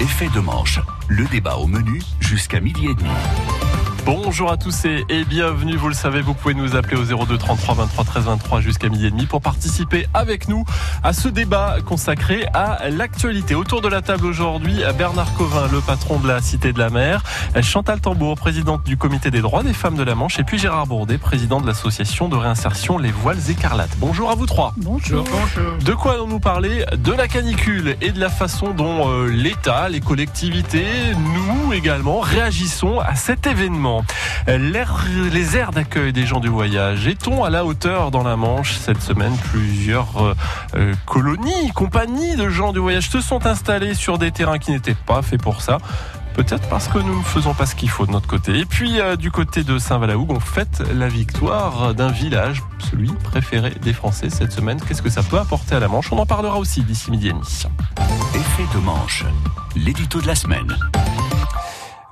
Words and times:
Effet 0.00 0.28
de 0.32 0.38
manche, 0.38 0.78
le 1.08 1.26
débat 1.32 1.56
au 1.56 1.66
menu 1.66 2.00
jusqu'à 2.20 2.60
midi 2.60 2.86
et 2.86 2.94
demi. 2.94 3.10
Bonjour 4.04 4.50
à 4.50 4.56
tous 4.56 4.84
et, 4.84 5.24
bienvenue. 5.24 5.76
Vous 5.76 5.88
le 5.88 5.94
savez, 5.94 6.22
vous 6.22 6.34
pouvez 6.34 6.54
nous 6.54 6.74
appeler 6.74 6.96
au 6.96 7.04
02 7.24 7.36
33 7.36 7.74
23 7.74 8.04
13 8.04 8.24
23 8.24 8.60
jusqu'à 8.60 8.88
midi 8.88 9.06
et 9.06 9.10
demi 9.10 9.26
pour 9.26 9.40
participer 9.40 10.06
avec 10.14 10.48
nous 10.48 10.64
à 11.02 11.12
ce 11.12 11.28
débat 11.28 11.76
consacré 11.84 12.46
à 12.54 12.88
l'actualité. 12.88 13.54
Autour 13.54 13.82
de 13.82 13.88
la 13.88 14.00
table 14.00 14.26
aujourd'hui, 14.26 14.82
Bernard 14.96 15.32
Covin, 15.34 15.68
le 15.70 15.80
patron 15.80 16.18
de 16.18 16.28
la 16.28 16.40
Cité 16.40 16.72
de 16.72 16.78
la 16.78 16.88
Mer, 16.90 17.22
Chantal 17.62 18.00
Tambour, 18.00 18.36
présidente 18.36 18.84
du 18.84 18.96
Comité 18.96 19.30
des 19.30 19.40
droits 19.40 19.62
des 19.62 19.74
femmes 19.74 19.96
de 19.96 20.02
la 20.02 20.14
Manche, 20.14 20.38
et 20.38 20.44
puis 20.44 20.58
Gérard 20.58 20.86
Bourdet, 20.86 21.18
président 21.18 21.60
de 21.60 21.66
l'association 21.66 22.28
de 22.28 22.36
réinsertion 22.36 22.96
Les 22.98 23.12
Voiles 23.12 23.50
Écarlates. 23.50 23.96
Bonjour 23.98 24.30
à 24.30 24.34
vous 24.34 24.46
trois. 24.46 24.72
Bonjour. 24.78 25.24
De 25.84 25.92
quoi 25.92 26.14
allons-nous 26.14 26.40
parler 26.40 26.84
De 26.96 27.12
la 27.12 27.28
canicule 27.28 27.96
et 28.00 28.12
de 28.12 28.20
la 28.20 28.30
façon 28.30 28.70
dont 28.70 29.10
euh, 29.10 29.26
l'État, 29.28 29.88
les 29.88 30.00
collectivités, 30.00 30.86
nous 31.16 31.72
également 31.72 32.20
réagissons 32.20 32.98
à 33.00 33.14
cet 33.14 33.46
événement? 33.46 33.89
Les 35.32 35.56
aires 35.56 35.70
d'accueil 35.70 36.12
des 36.12 36.26
gens 36.26 36.40
du 36.40 36.48
voyage, 36.48 37.06
est-on 37.06 37.44
à 37.44 37.50
la 37.50 37.64
hauteur 37.64 38.10
dans 38.10 38.22
la 38.22 38.36
Manche 38.36 38.74
cette 38.74 39.02
semaine? 39.02 39.36
Plusieurs 39.50 40.22
euh, 40.22 40.34
euh, 40.74 40.94
colonies, 41.06 41.70
compagnies 41.74 42.36
de 42.36 42.48
gens 42.48 42.72
du 42.72 42.78
voyage 42.78 43.08
se 43.08 43.20
sont 43.20 43.46
installées 43.46 43.94
sur 43.94 44.18
des 44.18 44.30
terrains 44.30 44.58
qui 44.58 44.72
n'étaient 44.72 44.94
pas 44.94 45.22
faits 45.22 45.40
pour 45.42 45.62
ça. 45.62 45.78
Peut-être 46.34 46.68
parce 46.68 46.88
que 46.88 46.98
nous 46.98 47.18
ne 47.18 47.24
faisons 47.24 47.54
pas 47.54 47.66
ce 47.66 47.74
qu'il 47.74 47.90
faut 47.90 48.06
de 48.06 48.12
notre 48.12 48.28
côté. 48.28 48.58
Et 48.58 48.64
puis 48.64 49.00
euh, 49.00 49.16
du 49.16 49.30
côté 49.30 49.64
de 49.64 49.78
Saint-Valahougue, 49.78 50.30
on 50.30 50.40
fête 50.40 50.82
la 50.94 51.08
victoire 51.08 51.94
d'un 51.94 52.10
village, 52.10 52.62
celui 52.90 53.12
préféré 53.12 53.70
des 53.82 53.92
Français 53.92 54.30
cette 54.30 54.52
semaine. 54.52 54.80
Qu'est-ce 54.80 55.02
que 55.02 55.10
ça 55.10 55.22
peut 55.22 55.38
apporter 55.38 55.74
à 55.74 55.80
la 55.80 55.88
Manche? 55.88 56.12
On 56.12 56.18
en 56.18 56.26
parlera 56.26 56.58
aussi 56.58 56.82
d'ici 56.82 57.10
midi 57.10 57.28
et 57.28 57.32
demi. 57.32 57.66
Effet 58.34 58.66
de 58.74 58.80
manche, 58.80 59.24
l'édito 59.74 60.20
de 60.20 60.26
la 60.26 60.34
semaine. 60.34 60.76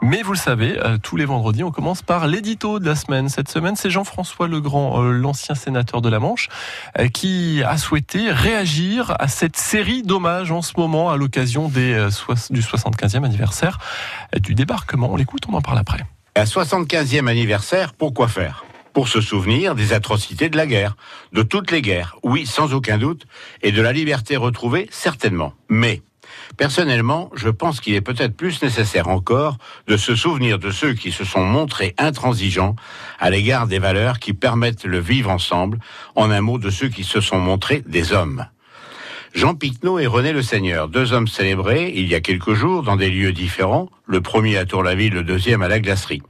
Mais 0.09 0.23
vous 0.23 0.33
le 0.33 0.39
savez, 0.39 0.79
euh, 0.79 0.97
tous 0.97 1.17
les 1.17 1.27
vendredis, 1.27 1.63
on 1.63 1.71
commence 1.71 2.01
par 2.01 2.27
l'édito 2.27 2.79
de 2.79 2.87
la 2.87 2.95
semaine. 2.95 3.29
Cette 3.29 3.51
semaine, 3.51 3.77
c'est 3.77 3.91
Jean-François 3.91 4.49
Legrand, 4.49 5.05
euh, 5.05 5.11
l'ancien 5.11 5.55
sénateur 5.55 6.01
de 6.01 6.09
la 6.09 6.19
Manche, 6.19 6.49
euh, 6.99 7.09
qui 7.09 7.63
a 7.63 7.77
souhaité 7.77 8.31
réagir 8.31 9.15
à 9.19 9.29
cette 9.29 9.59
série 9.59 10.03
d'hommages 10.03 10.51
en 10.51 10.63
ce 10.63 10.73
moment 10.79 11.11
à 11.11 11.19
l'occasion 11.19 11.69
du 11.69 12.63
75e 12.63 13.23
anniversaire 13.23 13.81
du 14.35 14.55
débarquement. 14.55 15.11
On 15.13 15.17
l'écoute, 15.17 15.43
on 15.47 15.53
en 15.53 15.61
parle 15.61 15.77
après. 15.77 16.01
Un 16.37 16.45
75e 16.45 17.29
anniversaire, 17.29 17.93
pourquoi 17.93 18.29
faire? 18.29 18.65
Pour 18.95 19.09
se 19.09 19.21
souvenir 19.21 19.75
des 19.75 19.93
atrocités 19.93 20.49
de 20.49 20.57
la 20.57 20.67
guerre, 20.67 20.97
de 21.35 21.43
toutes 21.43 21.71
les 21.71 21.83
guerres, 21.83 22.17
oui, 22.23 22.47
sans 22.47 22.73
aucun 22.73 22.97
doute, 22.97 23.27
et 23.61 23.73
de 23.73 23.83
la 23.83 23.93
liberté 23.93 24.39
retrouvée, 24.39 24.89
certainement. 24.91 25.53
Mais 25.69 26.01
Personnellement, 26.57 27.31
je 27.35 27.49
pense 27.49 27.81
qu'il 27.81 27.95
est 27.95 28.01
peut-être 28.01 28.37
plus 28.37 28.63
nécessaire 28.63 29.09
encore 29.09 29.59
de 29.87 29.97
se 29.97 30.15
souvenir 30.15 30.59
de 30.59 30.71
ceux 30.71 30.95
qui 30.95 31.13
se 31.13 31.25
sont 31.25 31.45
montrés 31.45 31.95
intransigeants 31.99 32.77
à 33.19 33.31
l'égard 33.31 33.67
des 33.67 33.79
valeurs 33.79 34.19
qui 34.19 34.33
permettent 34.33 34.85
le 34.85 34.99
vivre 34.99 35.31
ensemble, 35.31 35.79
en 36.15 36.31
un 36.31 36.41
mot 36.41 36.59
de 36.59 36.71
ceux 36.71 36.89
qui 36.89 37.05
se 37.05 37.21
sont 37.21 37.39
montrés 37.39 37.83
des 37.87 38.13
hommes. 38.13 38.47
Jean 39.35 39.55
Picnot 39.55 39.99
et 39.99 40.07
René 40.07 40.33
Le 40.33 40.43
Seigneur, 40.43 40.89
deux 40.89 41.13
hommes 41.13 41.29
célébrés 41.29 41.93
il 41.95 42.09
y 42.09 42.15
a 42.15 42.21
quelques 42.21 42.55
jours 42.55 42.83
dans 42.83 42.97
des 42.97 43.11
lieux 43.11 43.33
différents, 43.33 43.89
le 44.07 44.21
premier 44.21 44.57
à 44.57 44.65
Tour-la-Ville, 44.65 45.13
le 45.13 45.23
deuxième 45.23 45.63
à 45.63 45.69
la 45.69 45.81
Glacerie. 45.81 46.23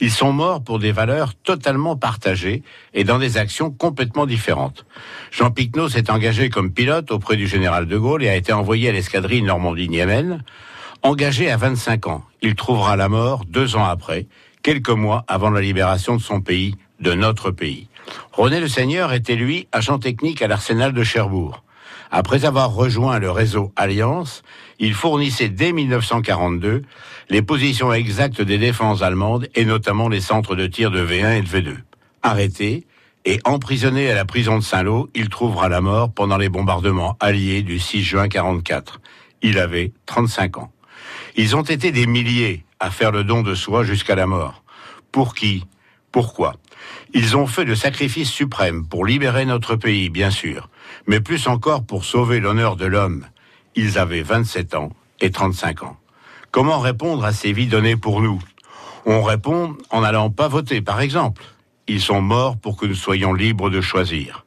Ils 0.00 0.10
sont 0.10 0.32
morts 0.32 0.62
pour 0.62 0.78
des 0.78 0.92
valeurs 0.92 1.34
totalement 1.34 1.96
partagées 1.96 2.62
et 2.94 3.04
dans 3.04 3.18
des 3.18 3.36
actions 3.36 3.70
complètement 3.70 4.26
différentes. 4.26 4.86
Jean 5.30 5.50
Picnot 5.50 5.88
s'est 5.88 6.10
engagé 6.10 6.50
comme 6.50 6.72
pilote 6.72 7.10
auprès 7.10 7.36
du 7.36 7.46
général 7.46 7.86
de 7.86 7.96
Gaulle 7.96 8.22
et 8.22 8.28
a 8.28 8.36
été 8.36 8.52
envoyé 8.52 8.88
à 8.88 8.92
l'escadrille 8.92 9.42
Normandie-Niemen. 9.42 10.44
Engagé 11.02 11.50
à 11.50 11.56
25 11.56 12.06
ans, 12.06 12.24
il 12.42 12.54
trouvera 12.54 12.96
la 12.96 13.08
mort 13.08 13.44
deux 13.44 13.76
ans 13.76 13.84
après, 13.84 14.26
quelques 14.62 14.88
mois 14.90 15.24
avant 15.28 15.50
la 15.50 15.60
libération 15.60 16.16
de 16.16 16.22
son 16.22 16.40
pays, 16.40 16.74
de 17.00 17.12
notre 17.12 17.50
pays. 17.50 17.88
René 18.32 18.60
Le 18.60 18.68
Seigneur 18.68 19.12
était 19.12 19.36
lui 19.36 19.68
agent 19.72 19.98
technique 19.98 20.42
à 20.42 20.48
l'arsenal 20.48 20.92
de 20.92 21.04
Cherbourg. 21.04 21.62
Après 22.10 22.44
avoir 22.44 22.72
rejoint 22.72 23.18
le 23.18 23.30
réseau 23.30 23.72
Alliance, 23.76 24.42
il 24.78 24.94
fournissait 24.94 25.48
dès 25.48 25.72
1942 25.72 26.82
les 27.28 27.42
positions 27.42 27.92
exactes 27.92 28.40
des 28.40 28.58
défenses 28.58 29.02
allemandes 29.02 29.48
et 29.54 29.64
notamment 29.64 30.08
les 30.08 30.20
centres 30.20 30.56
de 30.56 30.66
tir 30.66 30.90
de 30.90 31.04
V1 31.04 31.38
et 31.38 31.42
de 31.42 31.48
V2. 31.48 31.76
Arrêté 32.22 32.86
et 33.24 33.40
emprisonné 33.44 34.10
à 34.10 34.14
la 34.14 34.24
prison 34.24 34.56
de 34.56 34.62
Saint-Lô, 34.62 35.10
il 35.14 35.28
trouvera 35.28 35.68
la 35.68 35.82
mort 35.82 36.10
pendant 36.10 36.38
les 36.38 36.48
bombardements 36.48 37.16
alliés 37.20 37.62
du 37.62 37.78
6 37.78 38.02
juin 38.02 38.28
44. 38.28 39.00
Il 39.42 39.58
avait 39.58 39.92
35 40.06 40.58
ans. 40.58 40.72
Ils 41.36 41.54
ont 41.54 41.62
été 41.62 41.92
des 41.92 42.06
milliers 42.06 42.64
à 42.80 42.90
faire 42.90 43.12
le 43.12 43.24
don 43.24 43.42
de 43.42 43.54
soi 43.54 43.84
jusqu'à 43.84 44.14
la 44.14 44.26
mort. 44.26 44.62
Pour 45.12 45.34
qui? 45.34 45.64
Pourquoi? 46.10 46.56
Ils 47.12 47.36
ont 47.36 47.46
fait 47.46 47.64
le 47.64 47.74
sacrifice 47.74 48.30
suprême 48.30 48.86
pour 48.86 49.04
libérer 49.04 49.44
notre 49.44 49.76
pays, 49.76 50.08
bien 50.08 50.30
sûr, 50.30 50.68
mais 51.08 51.20
plus 51.20 51.48
encore 51.48 51.84
pour 51.84 52.04
sauver 52.04 52.38
l'honneur 52.38 52.76
de 52.76 52.86
l'homme. 52.86 53.26
Ils 53.74 53.98
avaient 53.98 54.22
27 54.22 54.74
ans 54.74 54.92
et 55.20 55.32
35 55.32 55.82
ans. 55.82 55.96
Comment 56.52 56.78
répondre 56.78 57.24
à 57.24 57.32
ces 57.32 57.52
vies 57.52 57.66
données 57.66 57.96
pour 57.96 58.20
nous? 58.20 58.40
On 59.06 59.22
répond 59.22 59.76
en 59.90 60.02
n'allant 60.02 60.30
pas 60.30 60.48
voter, 60.48 60.82
par 60.82 61.00
exemple. 61.00 61.42
Ils 61.88 62.00
sont 62.00 62.20
morts 62.20 62.58
pour 62.58 62.76
que 62.76 62.84
nous 62.86 62.94
soyons 62.94 63.32
libres 63.32 63.70
de 63.70 63.80
choisir. 63.80 64.44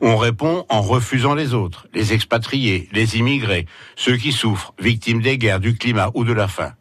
On 0.00 0.16
répond 0.16 0.64
en 0.68 0.82
refusant 0.82 1.34
les 1.34 1.52
autres, 1.52 1.88
les 1.94 2.12
expatriés, 2.12 2.88
les 2.92 3.18
immigrés, 3.18 3.66
ceux 3.96 4.16
qui 4.16 4.32
souffrent, 4.32 4.72
victimes 4.78 5.20
des 5.20 5.36
guerres, 5.36 5.60
du 5.60 5.76
climat 5.76 6.10
ou 6.14 6.24
de 6.24 6.32
la 6.32 6.46
faim. 6.46 6.74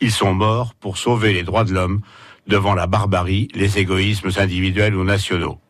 Ils 0.00 0.12
sont 0.12 0.34
morts 0.34 0.74
pour 0.74 0.98
sauver 0.98 1.32
les 1.32 1.44
droits 1.44 1.64
de 1.64 1.72
l'homme 1.72 2.00
devant 2.48 2.74
la 2.74 2.88
barbarie, 2.88 3.46
les 3.54 3.78
égoïsmes 3.78 4.30
individuels 4.36 4.96
ou 4.96 5.04
nationaux. 5.04 5.60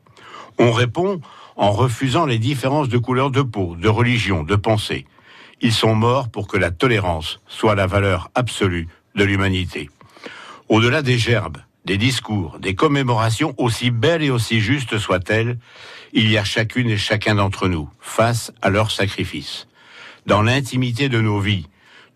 On 0.58 0.72
répond 0.72 1.20
en 1.56 1.72
refusant 1.72 2.26
les 2.26 2.38
différences 2.38 2.88
de 2.88 2.98
couleur 2.98 3.30
de 3.30 3.42
peau, 3.42 3.76
de 3.76 3.88
religion, 3.88 4.42
de 4.42 4.56
pensée. 4.56 5.06
Ils 5.60 5.72
sont 5.72 5.94
morts 5.94 6.28
pour 6.28 6.48
que 6.48 6.56
la 6.56 6.70
tolérance 6.70 7.40
soit 7.46 7.74
la 7.74 7.86
valeur 7.86 8.30
absolue 8.34 8.88
de 9.14 9.24
l'humanité. 9.24 9.90
Au-delà 10.68 11.02
des 11.02 11.18
gerbes, 11.18 11.58
des 11.84 11.98
discours, 11.98 12.58
des 12.58 12.74
commémorations, 12.74 13.54
aussi 13.58 13.90
belles 13.90 14.22
et 14.22 14.30
aussi 14.30 14.60
justes 14.60 14.98
soient-elles, 14.98 15.58
il 16.12 16.30
y 16.30 16.38
a 16.38 16.44
chacune 16.44 16.90
et 16.90 16.96
chacun 16.96 17.34
d'entre 17.34 17.68
nous 17.68 17.88
face 18.00 18.52
à 18.62 18.70
leur 18.70 18.90
sacrifice. 18.90 19.66
Dans 20.26 20.42
l'intimité 20.42 21.08
de 21.08 21.20
nos 21.20 21.40
vies, 21.40 21.66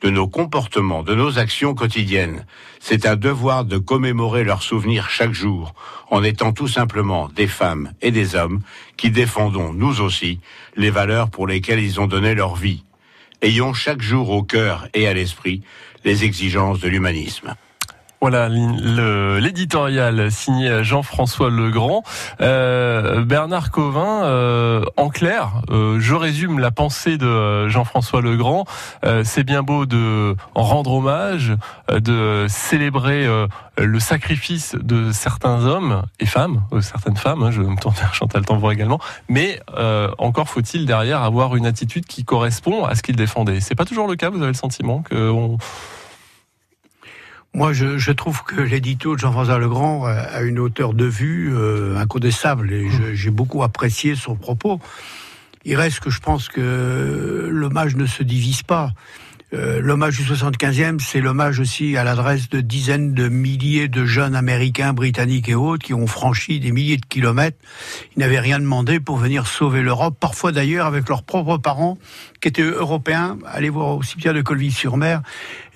de 0.06 0.10
nos 0.12 0.28
comportements, 0.28 1.02
de 1.02 1.16
nos 1.16 1.40
actions 1.40 1.74
quotidiennes. 1.74 2.46
C'est 2.78 3.06
un 3.06 3.16
devoir 3.16 3.64
de 3.64 3.76
commémorer 3.76 4.44
leurs 4.44 4.62
souvenirs 4.62 5.10
chaque 5.10 5.32
jour, 5.32 5.74
en 6.12 6.22
étant 6.22 6.52
tout 6.52 6.68
simplement 6.68 7.28
des 7.28 7.48
femmes 7.48 7.92
et 8.02 8.12
des 8.12 8.36
hommes 8.36 8.60
qui 8.96 9.10
défendons, 9.10 9.72
nous 9.72 10.00
aussi, 10.00 10.38
les 10.76 10.90
valeurs 10.90 11.28
pour 11.28 11.48
lesquelles 11.48 11.80
ils 11.80 12.00
ont 12.00 12.06
donné 12.06 12.36
leur 12.36 12.54
vie. 12.54 12.84
Ayons 13.42 13.74
chaque 13.74 14.00
jour 14.00 14.30
au 14.30 14.44
cœur 14.44 14.86
et 14.94 15.08
à 15.08 15.12
l'esprit 15.12 15.62
les 16.04 16.22
exigences 16.22 16.78
de 16.78 16.86
l'humanisme. 16.86 17.56
Voilà 18.22 18.48
l'éditorial 18.48 20.30
signé 20.30 20.82
Jean-François 20.82 21.50
Legrand. 21.50 22.02
Euh, 22.40 23.24
Bernard 23.24 23.70
Covin, 23.70 24.24
euh, 24.24 24.84
en 24.96 25.10
clair, 25.10 25.60
euh, 25.70 26.00
je 26.00 26.14
résume 26.14 26.58
la 26.58 26.70
pensée 26.70 27.18
de 27.18 27.68
Jean-François 27.68 28.22
Legrand. 28.22 28.64
C'est 29.24 29.44
bien 29.44 29.62
beau 29.62 29.86
de 29.86 30.34
rendre 30.54 30.94
hommage, 30.94 31.54
de 31.92 32.46
célébrer 32.48 33.26
le 33.78 34.00
sacrifice 34.00 34.74
de 34.80 35.12
certains 35.12 35.64
hommes 35.64 36.02
et 36.18 36.26
femmes, 36.26 36.62
certaines 36.80 37.16
femmes, 37.16 37.42
hein, 37.42 37.50
je 37.50 37.60
me 37.60 37.76
tourne 37.76 37.94
vers 37.94 38.14
Chantal 38.14 38.44
Tambour 38.44 38.72
également, 38.72 38.98
mais 39.28 39.60
encore 40.18 40.48
faut-il 40.48 40.86
derrière 40.86 41.22
avoir 41.22 41.56
une 41.56 41.66
attitude 41.66 42.06
qui 42.06 42.24
correspond 42.24 42.84
à 42.84 42.94
ce 42.94 43.02
qu'il 43.02 43.16
défendait. 43.16 43.60
C'est 43.60 43.74
pas 43.74 43.84
toujours 43.84 44.08
le 44.08 44.16
cas, 44.16 44.30
vous 44.30 44.38
avez 44.38 44.48
le 44.48 44.54
sentiment 44.54 45.02
qu'on 45.08 45.58
moi, 47.56 47.72
je, 47.72 48.12
trouve 48.12 48.42
que 48.42 48.60
l'édito 48.60 49.14
de 49.14 49.18
Jean-François 49.18 49.58
Legrand 49.58 50.04
a 50.04 50.42
une 50.42 50.58
hauteur 50.58 50.92
de 50.92 51.06
vue 51.06 51.56
euh, 51.56 51.96
incontestable 51.96 52.70
et 52.70 52.86
j'ai 53.14 53.30
beaucoup 53.30 53.62
apprécié 53.62 54.14
son 54.14 54.36
propos. 54.36 54.78
Il 55.64 55.74
reste 55.76 56.00
que 56.00 56.10
je 56.10 56.20
pense 56.20 56.50
que 56.50 57.48
l'hommage 57.50 57.96
ne 57.96 58.04
se 58.04 58.22
divise 58.22 58.62
pas. 58.62 58.92
Euh, 59.54 59.80
l'hommage 59.80 60.18
du 60.18 60.24
75e, 60.24 60.98
c'est 60.98 61.20
l'hommage 61.20 61.60
aussi 61.60 61.96
à 61.96 62.02
l'adresse 62.02 62.48
de 62.48 62.60
dizaines 62.60 63.14
de 63.14 63.28
milliers 63.28 63.86
de 63.86 64.04
jeunes 64.04 64.34
américains, 64.34 64.92
britanniques 64.92 65.48
et 65.48 65.54
autres 65.54 65.86
qui 65.86 65.94
ont 65.94 66.08
franchi 66.08 66.58
des 66.58 66.72
milliers 66.72 66.96
de 66.96 67.06
kilomètres. 67.06 67.56
Ils 68.16 68.20
n'avaient 68.20 68.40
rien 68.40 68.58
demandé 68.58 68.98
pour 68.98 69.16
venir 69.16 69.46
sauver 69.46 69.82
l'Europe, 69.82 70.16
parfois 70.18 70.50
d'ailleurs 70.50 70.86
avec 70.86 71.08
leurs 71.08 71.22
propres 71.22 71.58
parents 71.58 71.96
qui 72.40 72.48
étaient 72.48 72.62
européens. 72.62 73.38
Allez 73.46 73.70
voir 73.70 73.96
aussi 73.96 74.16
bien 74.16 74.34
de 74.34 74.42
Colville-sur-Mer 74.42 75.22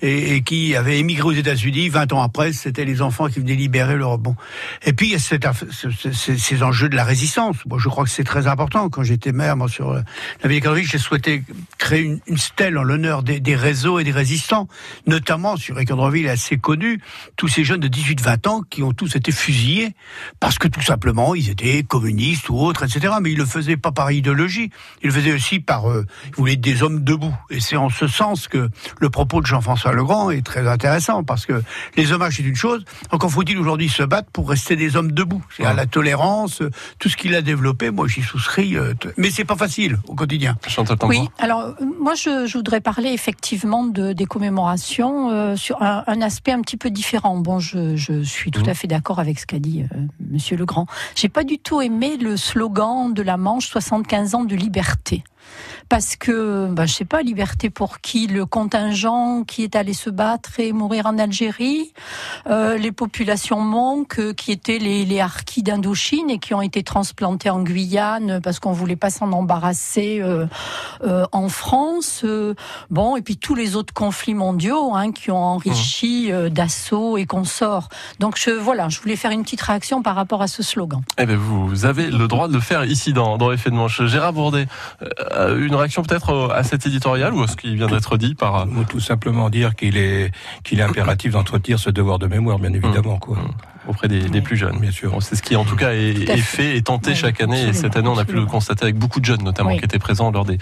et, 0.01 0.41
qui 0.41 0.75
avaient 0.75 0.99
émigré 0.99 1.27
aux 1.27 1.31
États-Unis. 1.33 1.89
20 1.89 2.13
ans 2.13 2.21
après, 2.21 2.53
c'était 2.53 2.85
les 2.85 3.01
enfants 3.01 3.27
qui 3.27 3.39
venaient 3.39 3.55
libérer 3.55 3.95
l'Europe. 3.95 4.21
Bon. 4.21 4.35
Et 4.83 4.93
puis, 4.93 5.07
il 5.07 5.11
y 5.13 5.15
a 5.15 5.19
ces, 5.19 6.63
enjeux 6.63 6.89
de 6.89 6.95
la 6.95 7.03
résistance. 7.03 7.57
Moi, 7.65 7.79
je 7.79 7.89
crois 7.89 8.03
que 8.03 8.09
c'est 8.09 8.23
très 8.23 8.47
important. 8.47 8.89
Quand 8.89 9.03
j'étais 9.03 9.31
maire, 9.31 9.57
moi, 9.57 9.67
sur 9.67 9.93
la 9.93 10.49
ville 10.49 10.61
de 10.61 10.75
j'ai 10.81 10.97
souhaité 10.97 11.43
créer 11.77 12.19
une, 12.25 12.37
stèle 12.37 12.77
en 12.77 12.83
l'honneur 12.83 13.23
des, 13.23 13.39
des 13.39 13.55
réseaux 13.55 13.99
et 13.99 14.03
des 14.03 14.11
résistants, 14.11 14.67
notamment 15.05 15.57
sur 15.57 15.79
Écandreville 15.79 16.27
assez 16.27 16.57
connu, 16.57 16.99
tous 17.35 17.47
ces 17.47 17.63
jeunes 17.63 17.79
de 17.79 17.87
18-20 17.87 18.47
ans 18.47 18.61
qui 18.69 18.83
ont 18.83 18.93
tous 18.93 19.15
été 19.15 19.31
fusillés 19.31 19.93
parce 20.39 20.57
que 20.57 20.67
tout 20.67 20.81
simplement 20.81 21.35
ils 21.35 21.49
étaient 21.49 21.83
communistes 21.83 22.49
ou 22.49 22.59
autres, 22.59 22.83
etc. 22.83 23.15
Mais 23.21 23.31
ils 23.31 23.37
le 23.37 23.45
faisaient 23.45 23.77
pas 23.77 23.91
par 23.91 24.11
idéologie, 24.11 24.71
ils 25.01 25.07
le 25.07 25.13
faisaient 25.13 25.33
aussi 25.33 25.59
par, 25.59 25.89
euh, 25.89 26.05
ils 26.29 26.35
voulaient 26.35 26.55
des 26.55 26.83
hommes 26.83 27.03
debout. 27.03 27.35
Et 27.49 27.59
c'est 27.59 27.77
en 27.77 27.89
ce 27.89 28.07
sens 28.07 28.47
que 28.47 28.69
le 28.99 29.09
propos 29.09 29.41
de 29.41 29.45
Jean-François 29.45 29.90
Legrand 29.93 30.31
est 30.31 30.45
très 30.45 30.67
intéressant 30.67 31.23
parce 31.23 31.45
que 31.45 31.61
les 31.95 32.11
hommages 32.11 32.37
c'est 32.37 32.43
une 32.43 32.55
chose, 32.55 32.83
encore 33.11 33.31
faut-il 33.31 33.57
aujourd'hui 33.57 33.89
se 33.89 34.03
battre 34.03 34.29
pour 34.31 34.49
rester 34.49 34.75
des 34.75 34.95
hommes 34.95 35.11
debout. 35.11 35.43
C'est 35.55 35.65
à 35.65 35.73
la 35.73 35.85
tolérance, 35.85 36.61
tout 36.99 37.09
ce 37.09 37.17
qu'il 37.17 37.35
a 37.35 37.41
développé, 37.41 37.91
moi 37.91 38.07
j'y 38.07 38.21
souscris, 38.21 38.77
euh, 38.77 38.93
mais 39.17 39.31
c'est 39.31 39.45
pas 39.45 39.55
facile 39.55 39.97
au 40.07 40.15
quotidien. 40.15 40.57
Oui, 41.03 41.29
alors 41.39 41.75
moi 41.99 42.15
je, 42.15 42.45
je 42.45 42.57
voudrais 42.57 42.81
parler 42.81 43.09
effectivement 43.09 43.85
de, 43.85 44.13
des 44.13 44.25
commémorations 44.25 45.31
euh, 45.31 45.55
sur 45.55 45.81
un, 45.81 46.03
un, 46.07 46.21
aspect 46.21 46.51
un 46.51 46.61
petit 46.61 46.77
peu 46.77 46.89
différent. 46.89 47.37
Bon, 47.37 47.59
je, 47.59 47.95
je 47.95 48.21
suis 48.23 48.51
tout 48.51 48.65
mmh. 48.65 48.69
à 48.69 48.73
fait 48.73 48.87
d'accord 48.87 49.19
avec 49.19 49.39
ce 49.39 49.45
qu'a 49.45 49.59
dit 49.59 49.83
euh, 49.83 49.97
Monsieur 50.29 50.57
Legrand. 50.57 50.85
J'ai 51.15 51.29
pas 51.29 51.43
du 51.43 51.57
tout 51.57 51.81
aimé 51.81 52.17
le 52.17 52.37
slogan 52.37 53.13
de 53.13 53.21
la 53.21 53.37
Manche 53.37 53.67
75 53.67 54.35
ans 54.35 54.43
de 54.43 54.55
liberté 54.55 55.23
parce 55.89 56.15
que, 56.15 56.67
ben, 56.71 56.85
je 56.85 56.93
sais 56.93 57.05
pas, 57.05 57.21
liberté 57.21 57.69
pour 57.69 57.99
qui 57.99 58.27
Le 58.27 58.45
contingent 58.45 59.43
qui 59.43 59.63
est 59.63 59.75
allé 59.75 59.93
se 59.93 60.09
battre 60.09 60.59
et 60.59 60.71
mourir 60.73 61.05
en 61.05 61.17
Algérie, 61.17 61.93
euh, 62.47 62.77
les 62.77 62.91
populations 62.91 63.61
manques 63.61 64.19
euh, 64.19 64.33
qui 64.33 64.51
étaient 64.51 64.79
les, 64.79 65.05
les 65.05 65.19
harkis 65.19 65.63
d'Indochine 65.63 66.29
et 66.29 66.39
qui 66.39 66.53
ont 66.53 66.61
été 66.61 66.83
transplantés 66.83 67.49
en 67.49 67.61
Guyane 67.61 68.39
parce 68.41 68.59
qu'on 68.59 68.71
voulait 68.71 68.95
pas 68.95 69.09
s'en 69.09 69.31
embarrasser 69.31 70.19
euh, 70.21 70.45
euh, 71.03 71.25
en 71.31 71.49
France. 71.49 72.25
Bon, 72.89 73.15
et 73.15 73.21
puis 73.21 73.37
tous 73.37 73.55
les 73.55 73.75
autres 73.75 73.93
conflits 73.93 74.33
mondiaux 74.33 74.93
hein, 74.95 75.11
qui 75.11 75.31
ont 75.31 75.43
enrichi 75.43 76.29
mmh. 76.29 76.33
euh, 76.33 76.49
d'assaut 76.49 77.17
et 77.17 77.25
consorts. 77.25 77.89
Donc 78.19 78.37
je, 78.37 78.51
voilà, 78.51 78.89
je 78.89 78.99
voulais 78.99 79.15
faire 79.15 79.31
une 79.31 79.43
petite 79.43 79.61
réaction 79.61 80.01
par 80.01 80.15
rapport 80.15 80.41
à 80.41 80.47
ce 80.47 80.63
slogan. 80.63 81.01
Eh 81.17 81.25
bien, 81.25 81.37
vous 81.37 81.85
avez 81.85 82.09
le 82.09 82.27
droit 82.27 82.47
de 82.47 82.53
le 82.53 82.59
faire 82.59 82.85
ici 82.85 83.13
dans, 83.13 83.37
dans 83.37 83.51
Effet 83.51 83.69
de 83.69 83.75
Manche. 83.75 84.03
Gérard 84.05 84.33
Bourdet, 84.33 84.67
une 85.49 85.75
réaction 85.75 86.03
peut-être 86.03 86.51
à 86.53 86.63
cet 86.63 86.85
éditorial 86.85 87.33
ou 87.33 87.43
à 87.43 87.47
ce 87.47 87.55
qui 87.55 87.75
vient 87.75 87.87
d'être 87.87 88.17
dit 88.17 88.35
par... 88.35 88.67
Ou 88.67 88.83
tout 88.83 88.99
simplement 88.99 89.49
dire 89.49 89.75
qu'il 89.75 89.97
est, 89.97 90.31
qu'il 90.63 90.79
est 90.79 90.83
impératif 90.83 91.33
d'entretenir 91.33 91.79
ce 91.79 91.89
devoir 91.89 92.19
de 92.19 92.27
mémoire, 92.27 92.59
bien 92.59 92.73
évidemment. 92.73 93.17
Quoi. 93.17 93.37
Auprès 93.87 94.07
des, 94.07 94.21
des, 94.29 94.41
plus 94.41 94.57
jeunes, 94.57 94.77
bien 94.79 94.91
sûr. 94.91 95.17
C'est 95.21 95.35
ce 95.35 95.41
qui, 95.41 95.55
en 95.55 95.65
tout 95.65 95.75
cas, 95.75 95.93
est, 95.93 96.29
est 96.29 96.37
fait 96.37 96.77
et 96.77 96.81
tenté 96.83 97.15
chaque 97.15 97.41
année. 97.41 97.69
Et 97.69 97.73
cette 97.73 97.97
année, 97.97 98.09
on 98.09 98.17
a 98.17 98.25
pu 98.25 98.35
le 98.35 98.45
constater 98.45 98.83
avec 98.83 98.95
beaucoup 98.95 99.19
de 99.19 99.25
jeunes, 99.25 99.43
notamment, 99.43 99.71
oui. 99.71 99.79
qui 99.79 99.85
étaient 99.85 99.99
présents 99.99 100.29
lors 100.31 100.45
des 100.45 100.59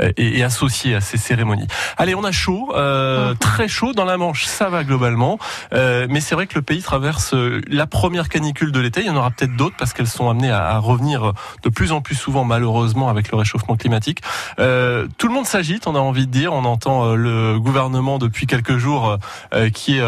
euh, 0.00 0.12
et, 0.16 0.38
et, 0.38 0.42
associés 0.42 0.94
à 0.94 1.00
ces 1.00 1.16
cérémonies. 1.16 1.68
Allez, 1.96 2.14
on 2.14 2.24
a 2.24 2.32
chaud, 2.32 2.72
euh, 2.74 3.34
mmh. 3.34 3.38
très 3.38 3.68
chaud 3.68 3.92
dans 3.92 4.04
la 4.04 4.16
Manche. 4.16 4.46
Ça 4.46 4.68
va 4.68 4.84
globalement, 4.84 5.38
euh, 5.72 6.06
mais 6.10 6.20
c'est 6.20 6.34
vrai 6.34 6.46
que 6.46 6.54
le 6.56 6.62
pays 6.62 6.82
traverse 6.82 7.34
euh, 7.34 7.60
la 7.68 7.86
première 7.86 8.28
canicule 8.28 8.72
de 8.72 8.80
l'été. 8.80 9.00
Il 9.00 9.06
y 9.06 9.10
en 9.10 9.16
aura 9.16 9.30
peut-être 9.30 9.56
d'autres 9.56 9.76
parce 9.78 9.92
qu'elles 9.92 10.08
sont 10.08 10.28
amenées 10.28 10.50
à, 10.50 10.66
à, 10.66 10.78
revenir 10.78 11.32
de 11.62 11.68
plus 11.68 11.92
en 11.92 12.00
plus 12.00 12.14
souvent, 12.14 12.44
malheureusement, 12.44 13.08
avec 13.08 13.30
le 13.30 13.38
réchauffement 13.38 13.76
climatique. 13.76 14.22
Euh, 14.58 15.06
tout 15.18 15.28
le 15.28 15.34
monde 15.34 15.46
s'agite. 15.46 15.86
On 15.86 15.94
a 15.94 16.00
envie 16.00 16.26
de 16.26 16.32
dire. 16.32 16.52
On 16.52 16.64
entend 16.64 17.04
euh, 17.04 17.14
le 17.14 17.60
gouvernement 17.60 18.18
depuis 18.18 18.46
quelques 18.46 18.76
jours 18.76 19.18
qui 19.72 19.98
est 19.98 20.02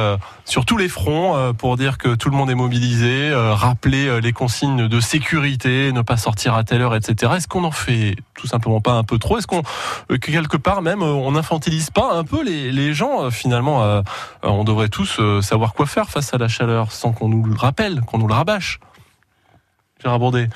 sur 0.45 0.65
tous 0.65 0.77
les 0.77 0.89
fronts 0.89 1.55
pour 1.55 1.77
dire 1.77 1.99
que 1.99 2.15
tout 2.15 2.31
le 2.31 2.37
monde 2.37 2.48
est 2.49 2.55
mobilisé, 2.55 3.31
euh, 3.31 3.55
rappeler 3.55 4.07
euh, 4.07 4.21
les 4.21 4.33
consignes 4.33 4.89
de 4.89 5.01
sécurité, 5.01 5.93
ne 5.93 6.03
pas 6.03 6.17
sortir 6.17 6.55
à 6.55 6.65
telle 6.65 6.83
heure, 6.83 6.95
etc. 6.95 7.33
Est-ce 7.37 7.49
qu'on 7.49 7.65
en 7.65 7.71
fait 7.71 8.17
tout 8.35 8.47
simplement 8.47 8.81
pas 8.81 8.93
un 8.93 9.05
peu 9.05 9.19
trop? 9.19 9.39
Est-ce 9.39 9.47
qu'on 9.47 9.63
euh, 10.11 10.19
quelque 10.19 10.57
part 10.57 10.83
même 10.83 11.03
on 11.03 11.35
infantilise 11.37 11.91
pas 11.91 12.13
un 12.15 12.25
peu 12.25 12.43
les, 12.43 12.95
gens 12.95 13.31
Finalement, 13.31 14.03
on 14.43 14.65
devrait 14.65 14.89
tous 14.89 15.21
savoir 15.43 15.75
quoi 15.75 15.87
faire 15.87 16.09
face 16.09 16.33
à 16.33 16.39
la 16.39 16.49
chaleur 16.49 16.93
sans 16.93 17.13
qu'on 17.13 17.29
nous 17.29 17.45
le 17.45 17.55
rappelle, 17.55 18.01
qu'on 18.01 18.19
nous 18.19 18.27
le 18.27 18.35
rabâche? 18.35 18.81
Gérard 20.03 20.19
Bourdet. 20.19 20.49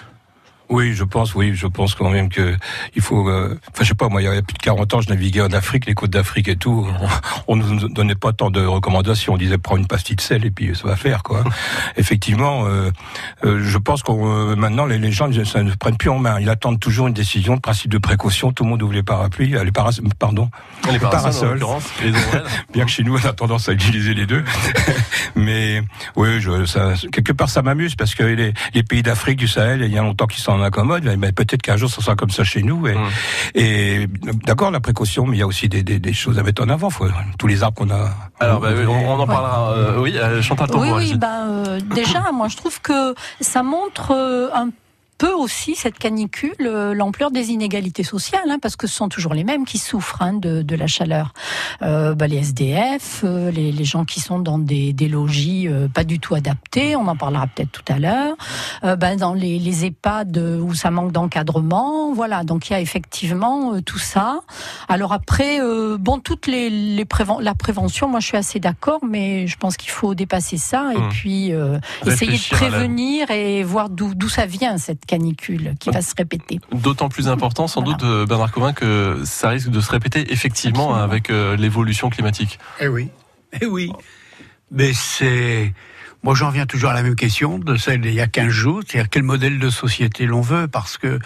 Oui, 0.73 0.95
je 0.95 1.05
pense, 1.05 1.35
oui, 1.35 1.55
je 1.55 1.67
pense 1.67 1.95
quand 1.95 2.09
même 2.09 2.31
que 2.31 2.57
il 2.97 3.03
faut. 3.03 3.29
Euh, 3.29 3.61
enfin, 3.69 3.85
je 3.85 3.89
sais 3.89 3.95
pas, 3.95 4.09
moi, 4.09 4.23
il 4.23 4.25
y 4.25 4.29
a 4.29 4.41
plus 4.41 4.55
de 4.55 4.63
40 4.63 4.95
ans, 4.95 5.01
je 5.03 5.11
naviguais 5.11 5.43
en 5.43 5.53
Afrique, 5.53 5.85
les 5.85 5.93
côtes 5.93 6.11
d'Afrique 6.11 6.49
et 6.49 6.57
tout. 6.57 6.89
On, 7.47 7.57
nous 7.57 7.91
donnait 7.91 8.15
pas 8.15 8.33
tant 8.33 8.51
de 8.51 8.65
recommandations. 8.65 9.35
On 9.35 9.37
disait 9.37 9.59
prends 9.59 9.77
une 9.77 9.87
pastille 9.87 10.17
de 10.17 10.23
sel 10.23 10.47
et 10.47 10.51
puis 10.51 10.75
ça 10.75 10.89
va 10.89 10.97
faire, 10.97 11.23
quoi. 11.23 11.45
Effectivement, 11.99 12.65
euh, 12.65 12.91
euh, 13.45 13.63
je 13.63 13.77
pense 13.77 14.03
qu'on 14.03 14.27
euh, 14.27 14.57
maintenant 14.57 14.87
les, 14.87 14.99
les 14.99 15.13
gens 15.13 15.29
ça 15.45 15.63
ne 15.63 15.75
prennent 15.75 15.99
plus 15.99 16.09
en 16.09 16.19
main. 16.19 16.41
Ils 16.41 16.49
attendent 16.49 16.81
toujours 16.81 17.07
une 17.07 17.13
décision, 17.13 17.57
de 17.57 17.61
principe 17.61 17.91
de 17.91 17.99
précaution. 17.99 18.51
Tout 18.53 18.65
le 18.65 18.71
monde 18.71 18.83
ouvre 18.83 18.95
les 18.95 19.03
parapluies, 19.03 19.55
euh, 19.57 19.65
les 19.65 19.73
paras, 19.73 20.01
pardon, 20.19 20.49
les, 20.87 20.93
les 20.93 20.99
parasols. 21.01 21.63
Bien 22.73 22.87
que 22.87 22.91
chez 22.91 23.05
nous, 23.05 23.19
on 23.19 23.29
a 23.29 23.35
tendance 23.35 23.69
à 23.69 23.73
utiliser 23.73 24.15
les 24.15 24.25
deux. 24.25 24.43
Mais 25.37 25.83
oui, 26.17 26.41
je, 26.41 26.65
ça, 26.65 26.95
quelque 27.13 27.33
part, 27.33 27.51
ça 27.51 27.61
m'amuse 27.61 27.95
parce 27.95 28.15
que 28.15 28.23
les, 28.23 28.55
les 28.73 28.83
pays 28.83 29.03
d'Afrique, 29.03 29.39
du 29.39 29.49
Sahel, 29.49 29.83
il 29.83 29.93
y 29.93 29.99
a 29.99 30.03
longtemps 30.03 30.27
qu'ils 30.27 30.43
sont 30.43 30.62
incommode, 30.63 31.05
mais 31.19 31.33
peut-être 31.33 31.63
qu'un 31.63 31.77
jour 31.77 31.91
ça 31.91 32.01
sera 32.01 32.17
comme 32.17 32.31
ça 32.31 32.45
chez 32.45 32.63
nous. 32.63 32.87
Et, 32.87 32.95
mmh. 32.95 33.09
et 33.55 34.07
d'accord, 34.45 34.71
la 34.71 34.81
précaution, 34.81 35.27
mais 35.27 35.37
il 35.37 35.41
y 35.41 35.43
a 35.43 35.47
aussi 35.47 35.69
des, 35.69 35.83
des, 35.83 35.99
des, 35.99 36.13
choses 36.13 36.39
à 36.39 36.43
mettre 36.43 36.63
en 36.63 36.69
avant. 36.69 36.91
Faut, 36.91 37.07
tous 37.39 37.47
les 37.47 37.63
arbres 37.63 37.79
qu'on 37.79 37.91
a. 37.91 38.11
Alors, 38.41 38.61
bah, 38.61 38.71
on, 38.87 38.91
on, 38.91 39.21
en 39.21 39.27
parlera. 39.27 39.73
Euh, 39.73 40.01
oui, 40.01 40.17
euh, 40.17 40.43
Chantal 40.43 40.69
Oui, 40.75 40.89
oui, 40.95 41.15
bah, 41.17 41.47
euh, 41.49 41.81
déjà, 41.95 42.31
moi, 42.33 42.49
je 42.49 42.57
trouve 42.57 42.81
que 42.81 43.15
ça 43.41 43.63
montre 43.63 44.13
euh, 44.13 44.49
un 44.55 44.67
peu 44.67 44.82
aussi 45.29 45.75
cette 45.75 45.99
canicule 45.99 46.55
euh, 46.61 46.95
l'ampleur 46.95 47.31
des 47.31 47.51
inégalités 47.51 48.03
sociales, 48.03 48.49
hein, 48.49 48.59
parce 48.61 48.77
que 48.77 48.87
ce 48.87 48.95
sont 48.95 49.09
toujours 49.09 49.35
les 49.35 49.45
mêmes 49.45 49.65
qui 49.65 49.79
souffrent 49.79 50.23
hein, 50.23 50.33
de, 50.35 50.63
de, 50.63 50.77
la 50.77 50.87
chaleur. 50.87 51.33
Euh, 51.83 52.15
bah, 52.15 52.27
les 52.27 52.39
SDF, 52.39 53.23
euh, 53.25 53.51
les, 53.51 53.73
les, 53.73 53.85
gens 53.85 54.05
qui 54.05 54.21
sont 54.21 54.39
dans 54.39 54.59
des, 54.59 54.93
des 54.93 55.09
logis 55.09 55.69
euh, 55.69 55.89
pas 55.89 56.05
du 56.05 56.19
tout 56.19 56.35
adaptés, 56.35 56.97
on 56.97 57.07
en 57.09 57.17
parlera 57.17 57.47
peut-être 57.47 57.71
tout 57.71 57.85
à 57.93 57.99
l'heure. 57.99 58.35
Euh, 58.85 58.97
bah, 58.97 59.17
dans 59.17 59.35
les, 59.35 59.59
les, 59.59 59.85
EHPAD 59.85 60.39
où 60.39 60.75
ça 60.75 60.91
manque 60.91 61.13
d'encadrement, 61.13 62.13
voilà. 62.13 62.45
Donc 62.45 62.71
il 62.71 62.73
y 62.73 62.77
a 62.77 62.81
effectivement 62.81 63.75
euh, 63.75 63.81
tout 63.81 63.99
ça. 63.99 64.41
Alors 64.89 65.13
après, 65.13 65.61
bon, 65.99 66.19
toutes 66.19 66.47
les, 66.47 66.71
les 66.71 67.05
préven 67.05 67.39
la 67.41 67.55
prévention, 67.55 68.09
moi 68.09 68.21
je 68.21 68.27
suis 68.27 68.37
assez 68.37 68.61
d'accord, 68.61 69.01
mais 69.05 69.47
je 69.47 69.57
pense 69.57 69.77
qu'il 69.77 69.91
faut 69.91 70.15
dépasser 70.15 70.57
ça 70.57 70.91
et 70.95 70.99
mmh. 70.99 71.09
puis 71.11 71.53
essayer 72.07 72.33
de 72.33 72.55
prévenir 72.55 73.31
et 73.31 73.63
voir 73.63 73.89
d'où 73.89 74.29
ça 74.29 74.47
vient 74.47 74.79
cette 74.79 75.07
canicule 75.13 75.75
qui 75.79 75.91
va 75.91 76.01
se 76.01 76.15
répéter. 76.17 76.59
D'autant 76.73 77.11
plus 77.11 77.29
important, 77.29 77.69
sans 77.69 77.83
voilà. 77.83 77.99
doute, 77.99 78.09
euh, 78.09 78.27
Bernard 78.27 78.51
Covin, 78.51 78.73
que 78.73 79.21
ça 79.25 79.51
risque 79.51 79.69
de 79.69 79.81
se 79.81 79.91
répéter 79.91 80.33
effectivement 80.33 80.95
Absolument. 80.95 81.05
avec 81.05 81.29
euh, 81.31 81.55
l'évolution 81.57 82.09
climatique. 82.09 82.59
Eh 82.81 82.89
oui, 82.89 83.11
eh 83.61 83.67
oui. 83.67 83.93
Mais 84.71 84.93
c'est. 84.95 85.75
Moi, 86.23 86.35
j'en 86.35 86.51
viens 86.51 86.67
toujours 86.67 86.91
à 86.91 86.95
la 86.95 87.03
même 87.03 87.17
question 87.17 87.59
de 87.59 87.77
celle 87.77 88.01
d'il 88.01 88.15
y 88.15 88.21
a 88.21 88.27
15 88.27 88.49
jours, 88.49 88.81
c'est-à-dire 88.87 89.11
quel 89.11 89.25
modèle 89.25 89.59
de 89.59 89.69
société 89.69 90.25
l'on 90.25 90.41
veut, 90.41 90.67
parce 90.69 90.97
que 90.97 91.19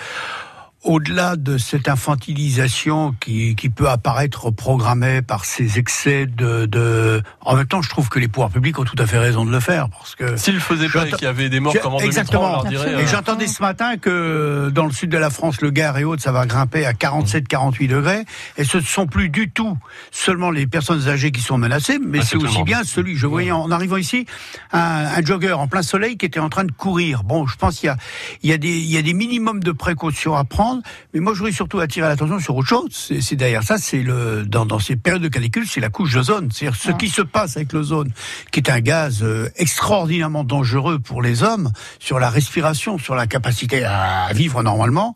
au-delà 0.87 1.35
de 1.37 1.59
cette 1.59 1.88
infantilisation 1.88 3.14
qui, 3.21 3.57
qui, 3.57 3.69
peut 3.69 3.88
apparaître 3.88 4.50
programmée 4.50 5.21
par 5.21 5.45
ces 5.45 5.78
excès 5.78 6.26
de, 6.26 6.66
de, 6.66 7.23
En 7.40 7.57
même 7.57 7.66
temps, 7.66 7.83
je 7.83 7.90
trouve 7.90 8.09
que 8.09 8.21
les 8.21 8.28
pouvoirs 8.28 8.50
publics 8.50 8.78
ont 8.78 8.85
tout 8.85 8.97
à 8.99 9.07
fait 9.07 9.19
raison 9.19 9.45
de 9.45 9.50
le 9.50 9.59
faire. 9.59 9.88
parce 9.90 10.14
que 10.14 10.37
S'ils 10.37 10.55
le 10.55 10.61
faisaient 10.61 10.88
pas 10.88 11.07
et 11.07 11.11
qu'il 11.11 11.25
y 11.25 11.26
avait 11.26 11.49
des 11.49 11.59
morts 11.59 11.75
comme 11.83 11.95
en 11.95 11.99
Exactement. 11.99 12.62
2003, 12.62 12.71
dirait, 12.71 13.02
et 13.02 13.05
euh... 13.05 13.09
j'entendais 13.09 13.49
ce 13.49 13.61
matin 13.62 13.97
que 13.97 14.71
dans 14.73 14.87
le 14.87 14.93
sud 14.93 15.11
de 15.11 15.19
la 15.19 15.31
France, 15.31 15.61
le 15.61 15.71
Gard 15.71 15.99
et 15.99 16.05
autres, 16.05 16.23
ça 16.23 16.31
va 16.31 16.47
grimper 16.47 16.87
à 16.87 16.93
47-48 16.93 17.88
degrés. 17.88 18.25
Et 18.57 18.64
ce 18.64 18.78
ne 18.78 18.83
sont 18.83 19.07
plus 19.07 19.28
du 19.28 19.50
tout 19.50 19.76
seulement 20.12 20.50
les 20.50 20.69
personnes 20.69 21.09
âgées 21.09 21.33
qui 21.33 21.43
sont 21.43 21.59
menacées, 21.59 21.99
mais 21.99 22.21
ah, 22.23 22.25
c'est 22.25 22.37
aussi 22.37 22.62
bien 22.62 22.85
celui... 22.85 23.16
Je 23.16 23.26
voyais 23.26 23.50
en 23.50 23.73
arrivant 23.73 23.97
ici 23.97 24.26
un, 24.73 24.78
un, 24.78 25.25
jogger 25.25 25.52
en 25.52 25.66
plein 25.66 25.83
soleil 25.83 26.16
qui 26.16 26.26
était 26.26 26.38
en 26.40 26.49
train 26.49 26.64
de 26.64 26.73
courir. 26.73 27.25
Bon, 27.25 27.47
je 27.47 27.57
pense 27.57 27.81
qu'il 27.81 27.88
y 27.88 27.90
a, 27.90 27.97
il 28.43 28.50
y, 28.50 28.52
a 28.52 28.59
des, 28.59 28.78
il 28.78 28.90
y 28.90 28.97
a 28.97 29.02
des 29.02 29.14
minimums 29.14 29.62
de 29.62 29.73
précautions 29.73 30.37
à 30.37 30.45
prendre 30.45 30.75
mais 31.12 31.21
moi, 31.21 31.33
je 31.33 31.38
voudrais 31.38 31.52
surtout 31.52 31.78
attirer 31.78 32.09
l'attention 32.09 32.38
sur 32.38 32.56
autre 32.56 32.68
chose. 32.68 33.12
C'est 33.21 33.37
derrière 33.37 33.62
ça, 33.62 33.78
c'est 33.78 34.02
le 34.02 34.45
dans, 34.45 34.66
dans, 34.66 34.78
ces 34.78 34.97
périodes 34.97 35.23
de 35.23 35.28
canicule, 35.28 35.66
c'est 35.66 35.80
la 35.80 35.88
couche 35.88 36.14
d'ozone. 36.14 36.49
C'est-à-dire 36.52 36.78
ce 36.78 36.90
qui 36.92 37.09
se 37.09 37.23
passe 37.23 37.56
avec 37.56 37.73
l'ozone, 37.73 38.11
qui 38.52 38.61
est 38.61 38.71
un 38.71 38.80
gaz 38.80 39.23
euh, 39.23 39.49
extraordinairement 39.56 40.45
dangereux 40.45 40.99
pour 40.99 41.23
les 41.23 41.42
hommes, 41.42 41.71
sur 41.99 42.18
la 42.18 42.30
respiration, 42.30 42.99
sur 42.99 43.14
la 43.14 43.26
capacité 43.26 43.85
à 43.85 44.33
vivre 44.33 44.62
normalement. 44.62 45.14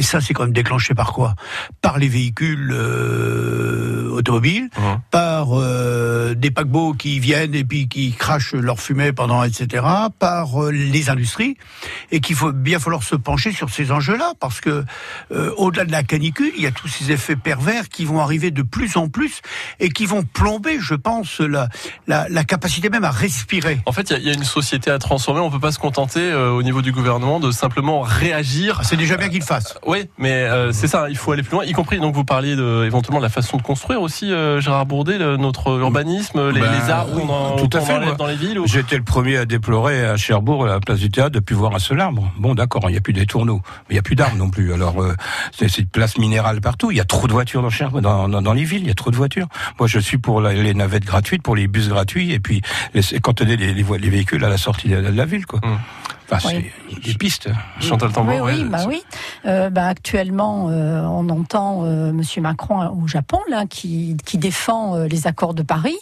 Et 0.00 0.02
ça, 0.02 0.20
c'est 0.22 0.32
quand 0.32 0.44
même 0.44 0.54
déclenché 0.54 0.94
par 0.94 1.12
quoi? 1.12 1.34
Par 1.82 1.98
les 1.98 2.08
véhicules 2.08 2.72
euh, 2.72 4.08
automobiles, 4.10 4.68
Mhm. 4.78 5.00
par 5.10 5.48
euh, 5.52 6.34
des 6.34 6.50
paquebots 6.50 6.94
qui 6.94 7.20
viennent 7.20 7.54
et 7.54 7.64
puis 7.64 7.86
qui 7.86 8.12
crachent 8.12 8.54
leur 8.54 8.80
fumée 8.80 9.12
pendant, 9.12 9.42
etc., 9.44 9.84
par 10.18 10.64
euh, 10.64 10.70
les 10.70 11.10
industries, 11.10 11.56
et 12.10 12.20
qu'il 12.20 12.34
faut 12.34 12.52
bien 12.52 12.78
falloir 12.78 13.02
se 13.02 13.14
pencher 13.14 13.52
sur 13.52 13.68
ces 13.70 13.92
enjeux-là, 13.92 14.32
parce 14.40 14.60
que 14.62 14.84
au-delà 15.58 15.84
de 15.84 15.92
la 15.92 16.02
canicule, 16.02 16.50
il 16.56 16.62
y 16.62 16.66
a 16.66 16.70
tous 16.70 16.88
ces 16.88 17.12
effets 17.12 17.36
pervers 17.36 17.88
qui 17.90 18.04
vont 18.06 18.20
arriver 18.20 18.50
de 18.50 18.62
plus 18.62 18.96
en 18.96 19.08
plus 19.08 19.40
et 19.80 19.90
qui 19.90 20.06
vont 20.06 20.22
plomber, 20.22 20.78
je 20.80 20.94
pense, 20.94 21.40
la, 21.40 21.68
la, 22.06 22.26
la 22.28 22.44
capacité 22.44 22.88
même 22.88 23.04
à 23.04 23.10
respirer. 23.10 23.80
En 23.86 23.92
fait, 23.92 24.08
il 24.10 24.12
y 24.14 24.16
a- 24.16 24.18
il 24.18 24.26
y, 24.26 24.30
a 24.30 24.34
une 24.34 24.44
société 24.44 24.90
à 24.90 24.98
transformer. 24.98 25.40
On 25.40 25.50
peut 25.50 25.60
pas 25.60 25.72
se 25.72 25.78
contenter 25.78 26.32
au 26.32 26.62
niveau 26.62 26.80
du 26.82 26.92
gouvernement 26.92 27.38
de 27.40 27.50
simplement 27.50 28.00
réagir. 28.00 28.78
Ah, 28.80 28.84
C'est 28.84 28.96
déjà 28.96 29.16
bien 29.16 29.28
qu'il 29.28 29.42
fasse. 29.42 29.78
Oui, 29.90 30.08
mais 30.18 30.30
euh, 30.32 30.70
c'est 30.72 30.86
ça. 30.86 31.06
Il 31.10 31.16
faut 31.16 31.32
aller 31.32 31.42
plus 31.42 31.52
loin, 31.56 31.64
y 31.64 31.72
compris. 31.72 31.98
Donc, 31.98 32.14
vous 32.14 32.22
parliez 32.24 32.54
de 32.54 32.84
éventuellement 32.84 33.18
de 33.18 33.24
la 33.24 33.28
façon 33.30 33.56
de 33.56 33.62
construire 33.62 34.00
aussi, 34.00 34.32
euh, 34.32 34.60
Gérard 34.60 34.86
Bourdet, 34.86 35.18
le- 35.18 35.36
notre 35.36 35.68
urbanisme, 35.80 36.50
les, 36.50 36.60
Ben, 36.60 36.70
les 36.72 36.90
arbres 36.90 37.10
oui, 37.16 37.22
en- 37.28 37.56
tout 37.56 37.76
à 37.76 37.80
fait, 37.80 37.94
enlève 37.94 38.16
dans 38.16 38.26
les 38.28 38.36
villes. 38.36 38.60
ou- 38.60 38.66
J'étais 38.68 38.96
le 38.96 39.02
premier 39.02 39.36
à 39.38 39.46
déplorer 39.46 40.04
à 40.04 40.16
Cherbourg, 40.16 40.64
à 40.66 40.68
la 40.68 40.80
place 40.80 41.00
du 41.00 41.10
théâtre, 41.10 41.30
de 41.32 41.40
plus 41.40 41.56
voir 41.56 41.74
un 41.74 41.80
seul 41.80 42.00
arbre. 42.00 42.30
Bon, 42.38 42.54
d'accord, 42.54 42.82
il 42.88 42.92
n'y 42.92 42.98
a 42.98 43.00
plus 43.00 43.12
des 43.12 43.26
tourneaux, 43.26 43.60
mais 43.64 43.90
il 43.90 43.92
n'y 43.94 43.98
a 43.98 44.02
plus 44.02 44.14
d'arbres 44.14 44.36
non 44.36 44.48
plus. 44.50 44.72
Alors, 44.72 45.02
euh, 45.02 45.14
c'est 45.52 45.76
une 45.78 45.86
place 45.86 46.16
minérale 46.18 46.60
partout. 46.60 46.92
Il 46.92 46.96
y 46.96 47.00
a 47.00 47.04
trop 47.04 47.26
de 47.26 47.32
voitures 47.32 47.62
dans 47.62 47.70
Cherbourg, 47.70 48.00
dans, 48.00 48.28
dans, 48.28 48.42
dans 48.42 48.52
les 48.52 48.64
villes, 48.64 48.82
il 48.82 48.88
y 48.88 48.92
a 48.92 48.94
trop 48.94 49.10
de 49.10 49.16
voitures. 49.16 49.48
Moi, 49.80 49.88
je 49.88 49.98
suis 49.98 50.18
pour 50.18 50.40
la- 50.40 50.52
les 50.52 50.74
navettes 50.74 51.04
gratuites, 51.04 51.42
pour 51.42 51.56
les 51.56 51.66
bus 51.66 51.88
gratuits, 51.88 52.32
et 52.32 52.38
puis 52.38 52.62
les, 52.94 53.02
cantonner 53.20 53.56
les, 53.56 53.74
les, 53.74 53.84
les 53.98 54.10
véhicules 54.10 54.44
à 54.44 54.48
la 54.48 54.56
sortie 54.58 54.88
de, 54.88 55.00
de 55.00 55.08
la 55.16 55.24
ville, 55.24 55.46
quoi. 55.46 55.58
Hum. 55.64 55.78
Enfin, 56.32 56.48
Oui. 56.54 56.70
des 57.04 57.14
pistes. 57.14 57.48
Chantal 57.80 58.12
Tambour. 58.12 58.40
Oui, 58.44 58.52
oui, 58.56 58.64
bah 58.64 58.84
oui. 58.86 59.02
Euh, 59.46 59.70
bah, 59.70 59.86
actuellement, 59.86 60.68
euh, 60.70 61.02
on 61.02 61.28
entend 61.28 61.84
euh, 61.84 62.12
Monsieur 62.12 62.40
Macron 62.42 62.88
au 63.02 63.06
Japon 63.06 63.38
là, 63.48 63.66
qui, 63.66 64.16
qui 64.24 64.38
défend 64.38 64.94
euh, 64.96 65.06
les 65.06 65.26
accords 65.26 65.54
de 65.54 65.62
Paris. 65.62 65.96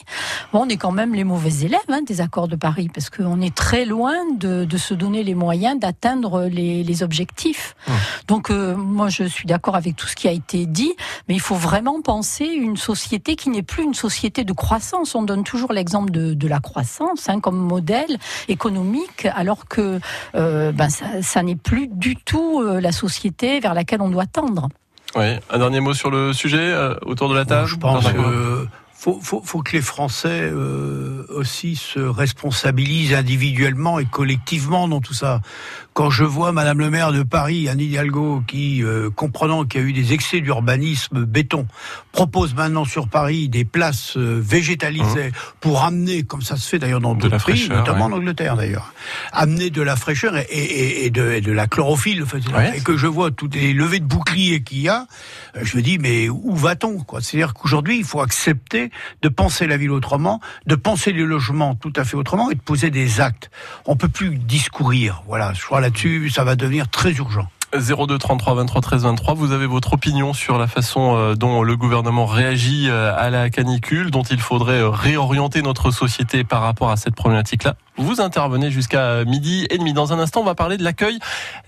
Bon, 0.53 0.65
on 0.65 0.69
est 0.69 0.77
quand 0.77 0.93
même 0.93 1.15
les 1.15 1.25
mauvais 1.25 1.65
élèves 1.65 1.81
hein, 1.89 2.01
des 2.07 2.21
accords 2.21 2.49
de 2.49 2.57
Paris 2.57 2.91
parce 2.93 3.11
qu'on 3.11 3.41
est 3.41 3.55
très 3.55 3.85
loin 3.85 4.15
de, 4.39 4.65
de 4.65 4.77
se 4.77 4.95
donner 4.95 5.23
les 5.25 5.35
moyens 5.35 5.79
d'atteindre 5.79 6.45
les, 6.45 6.83
les 6.83 7.03
objectifs. 7.03 7.75
Hum. 7.89 7.95
Donc, 8.27 8.51
euh, 8.51 8.75
moi, 8.77 9.09
je 9.09 9.25
suis 9.25 9.47
d'accord 9.47 9.77
avec 9.77 9.97
tout 9.97 10.07
ce 10.07 10.17
qui 10.17 10.29
a 10.29 10.33
été 10.33 10.67
dit, 10.67 10.93
mais 11.29 11.35
il 11.35 11.41
faut 11.41 11.55
vraiment 11.55 12.01
penser 12.03 12.45
une 12.45 12.77
société 12.77 13.37
qui 13.37 13.51
n'est 13.51 13.63
plus 13.63 13.83
une 13.85 13.95
société 13.95 14.45
de 14.45 14.53
croissance. 14.53 15.15
On 15.15 15.23
donne 15.23 15.45
toujours 15.45 15.73
l'exemple 15.73 16.11
de, 16.11 16.35
de 16.35 16.49
la 16.49 16.61
croissance 16.61 17.29
hein, 17.29 17.41
comme 17.41 17.57
modèle 17.59 18.19
économique, 18.49 19.27
alors 19.35 19.67
que 19.69 20.01
euh, 20.35 20.73
ben 20.73 20.89
ça, 20.89 21.23
ça 21.23 21.43
n'est 21.43 21.57
plus 21.57 21.89
du 21.89 22.17
tout 22.17 22.61
euh, 22.61 22.81
la 22.81 22.93
société 22.93 23.61
vers 23.61 23.75
laquelle 23.75 24.01
on 24.03 24.11
doit 24.11 24.27
tendre. 24.27 24.69
Oui. 25.15 25.37
Un 25.51 25.59
dernier 25.59 25.81
mot 25.81 25.95
sur 25.95 26.11
le 26.11 26.33
sujet 26.33 26.59
euh, 26.59 26.95
autour 27.03 27.29
de 27.29 27.35
la 27.35 27.45
table. 27.45 27.67
Je 27.67 27.77
pense 27.77 28.07
que 28.07 28.67
faut, 28.99 29.21
faut, 29.23 29.43
faut 29.45 29.63
que 29.63 29.77
les 29.77 29.81
Français 29.81 30.51
euh, 30.53 31.25
aussi 31.29 31.77
se 31.77 32.01
responsabilisent 32.01 33.15
individuellement 33.15 34.01
et 34.01 34.07
collectivement 34.07 34.89
dans 34.89 35.01
tout 35.01 35.15
ça. 35.15 35.41
Quand 35.93 36.11
je 36.11 36.25
vois 36.25 36.51
Madame 36.51 36.79
le 36.79 36.91
maire 36.91 37.13
de 37.13 37.23
Paris, 37.23 37.69
Anne 37.69 37.81
Hidalgo, 37.81 38.43
qui, 38.47 38.83
euh, 38.83 39.09
comprenant 39.11 39.65
qu'il 39.65 39.81
y 39.81 39.85
a 39.85 39.87
eu 39.87 39.93
des 39.93 40.13
excès 40.13 40.41
d'urbanisme 40.41 41.25
béton, 41.25 41.67
propose 42.11 42.55
maintenant 42.55 42.85
sur 42.85 43.09
Paris 43.09 43.49
des 43.49 43.65
places 43.65 44.17
euh, 44.17 44.41
végétalisées 44.41 45.31
pour 45.61 45.83
amener, 45.85 46.25
comme 46.25 46.43
ça 46.43 46.57
se 46.57 46.69
fait 46.69 46.79
d'ailleurs 46.81 47.01
dans 47.01 47.15
d'autres 47.15 47.45
pays, 47.45 47.69
notamment 47.69 48.07
ouais. 48.07 48.15
en 48.15 48.17
Angleterre 48.17 48.57
d'ailleurs, 48.57 48.93
amener 49.33 49.71
de 49.71 49.83
la 49.83 49.95
fraîcheur 49.95 50.37
et, 50.37 50.43
et, 50.51 51.07
et 51.07 51.11
de, 51.11 51.33
et 51.33 51.41
de 51.41 51.53
la 51.53 51.69
chlorophylle. 51.69 52.25
Ouais. 52.25 52.79
Et 52.79 52.81
que 52.81 52.97
je 52.97 53.07
vois 53.07 53.31
toutes 53.31 53.55
les 53.55 53.73
levées 53.73 54.01
de 54.01 54.07
boucliers 54.07 54.63
qu'il 54.63 54.81
y 54.81 54.89
a, 54.89 55.07
euh, 55.57 55.61
je 55.63 55.77
me 55.77 55.83
dis 55.83 55.99
mais 55.99 56.29
où 56.29 56.55
va-t-on 56.57 56.99
quoi? 56.99 57.21
C'est-à-dire 57.21 57.55
qu'aujourd'hui 57.55 57.99
il 57.99 58.05
faut 58.05 58.21
accepter 58.21 58.88
de 59.23 59.29
penser 59.29 59.67
la 59.67 59.77
ville 59.77 59.91
autrement, 59.91 60.41
de 60.67 60.75
penser 60.75 61.13
les 61.13 61.25
logements 61.25 61.75
tout 61.75 61.93
à 61.97 62.05
fait 62.05 62.17
autrement 62.17 62.51
et 62.51 62.55
de 62.55 62.61
poser 62.61 62.91
des 62.91 63.21
actes. 63.21 63.51
On 63.87 63.97
peut 63.97 64.09
plus 64.09 64.37
discourir. 64.37 65.23
Voilà, 65.27 65.53
je 65.55 65.65
crois 65.65 65.81
là-dessus 65.81 66.31
ça 66.31 66.45
va 66.45 66.57
devenir 66.57 66.89
très 66.89 67.13
urgent. 67.13 67.49
02 67.75 68.19
33 68.19 68.55
23 68.55 68.81
13 68.81 69.03
23. 69.03 69.35
Vous 69.35 69.53
avez 69.53 69.67
votre 69.67 69.93
opinion 69.93 70.33
sur 70.33 70.59
la 70.59 70.67
façon 70.67 71.17
euh, 71.17 71.35
dont 71.35 71.63
le 71.63 71.77
gouvernement 71.77 72.25
réagit 72.25 72.89
euh, 72.89 73.15
à 73.15 73.29
la 73.29 73.51
canicule, 73.51 74.11
dont 74.11 74.23
il 74.23 74.41
faudrait 74.41 74.81
euh, 74.81 74.89
réorienter 74.89 75.61
notre 75.61 75.91
société 75.91 76.45
par 76.45 76.63
rapport 76.63 76.91
à 76.91 76.97
cette 76.97 77.15
problématique-là. 77.15 77.77
Vous 77.99 78.21
intervenez 78.21 78.71
jusqu'à 78.71 79.25
midi 79.25 79.67
et 79.71 79.77
demi. 79.77 79.93
Dans 79.93 80.13
un 80.13 80.19
instant, 80.19 80.41
on 80.41 80.45
va 80.45 80.55
parler 80.55 80.79
de 80.79 80.85
l'accueil 80.85 81.19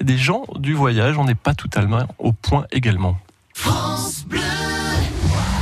des 0.01 0.17
gens 0.17 0.45
du 0.57 0.73
voyage. 0.73 1.19
On 1.19 1.25
n'est 1.25 1.35
pas 1.35 1.55
totalement 1.55 2.07
au 2.19 2.33
point 2.33 2.65
également. 2.73 3.19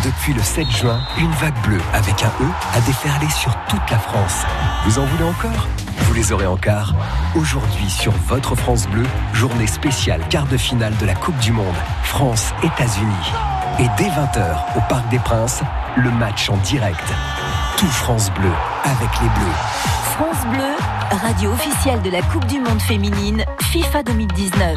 Depuis 0.08 0.32
le 0.32 0.42
7 0.42 0.70
juin, 0.70 0.98
une 1.18 1.30
vague 1.32 1.60
bleue 1.66 1.82
avec 1.92 2.22
un 2.22 2.28
E 2.40 2.48
a 2.72 2.80
déferlé 2.80 3.28
sur 3.28 3.54
toute 3.68 3.90
la 3.90 3.98
France. 3.98 4.46
Vous 4.86 4.98
en 4.98 5.04
voulez 5.04 5.24
encore? 5.24 5.68
Vous 5.98 6.14
les 6.14 6.32
aurez 6.32 6.46
en 6.46 6.56
quart. 6.56 6.94
Aujourd'hui 7.36 7.90
sur 7.90 8.12
votre 8.26 8.54
France 8.54 8.88
Bleu, 8.88 9.02
journée 9.34 9.66
spéciale 9.66 10.22
quart 10.30 10.46
de 10.46 10.56
finale 10.56 10.96
de 10.96 11.04
la 11.04 11.14
Coupe 11.14 11.36
du 11.40 11.52
Monde, 11.52 11.74
France-États-Unis. 12.04 13.32
Et 13.80 13.86
dès 13.98 14.08
20h, 14.08 14.78
au 14.78 14.80
Parc 14.88 15.06
des 15.10 15.18
Princes, 15.18 15.60
le 15.98 16.10
match 16.10 16.48
en 16.48 16.56
direct. 16.56 17.04
Tout 17.76 17.88
France 17.88 18.30
Bleu 18.30 18.52
avec 18.84 19.10
les 19.20 19.28
Bleus. 19.28 19.58
France 20.14 20.46
Bleu, 20.52 21.20
radio 21.28 21.52
officielle 21.52 22.00
de 22.00 22.08
la 22.08 22.22
Coupe 22.22 22.46
du 22.46 22.60
Monde 22.60 22.80
féminine 22.80 23.44
FIFA 23.60 24.04
2019. 24.04 24.74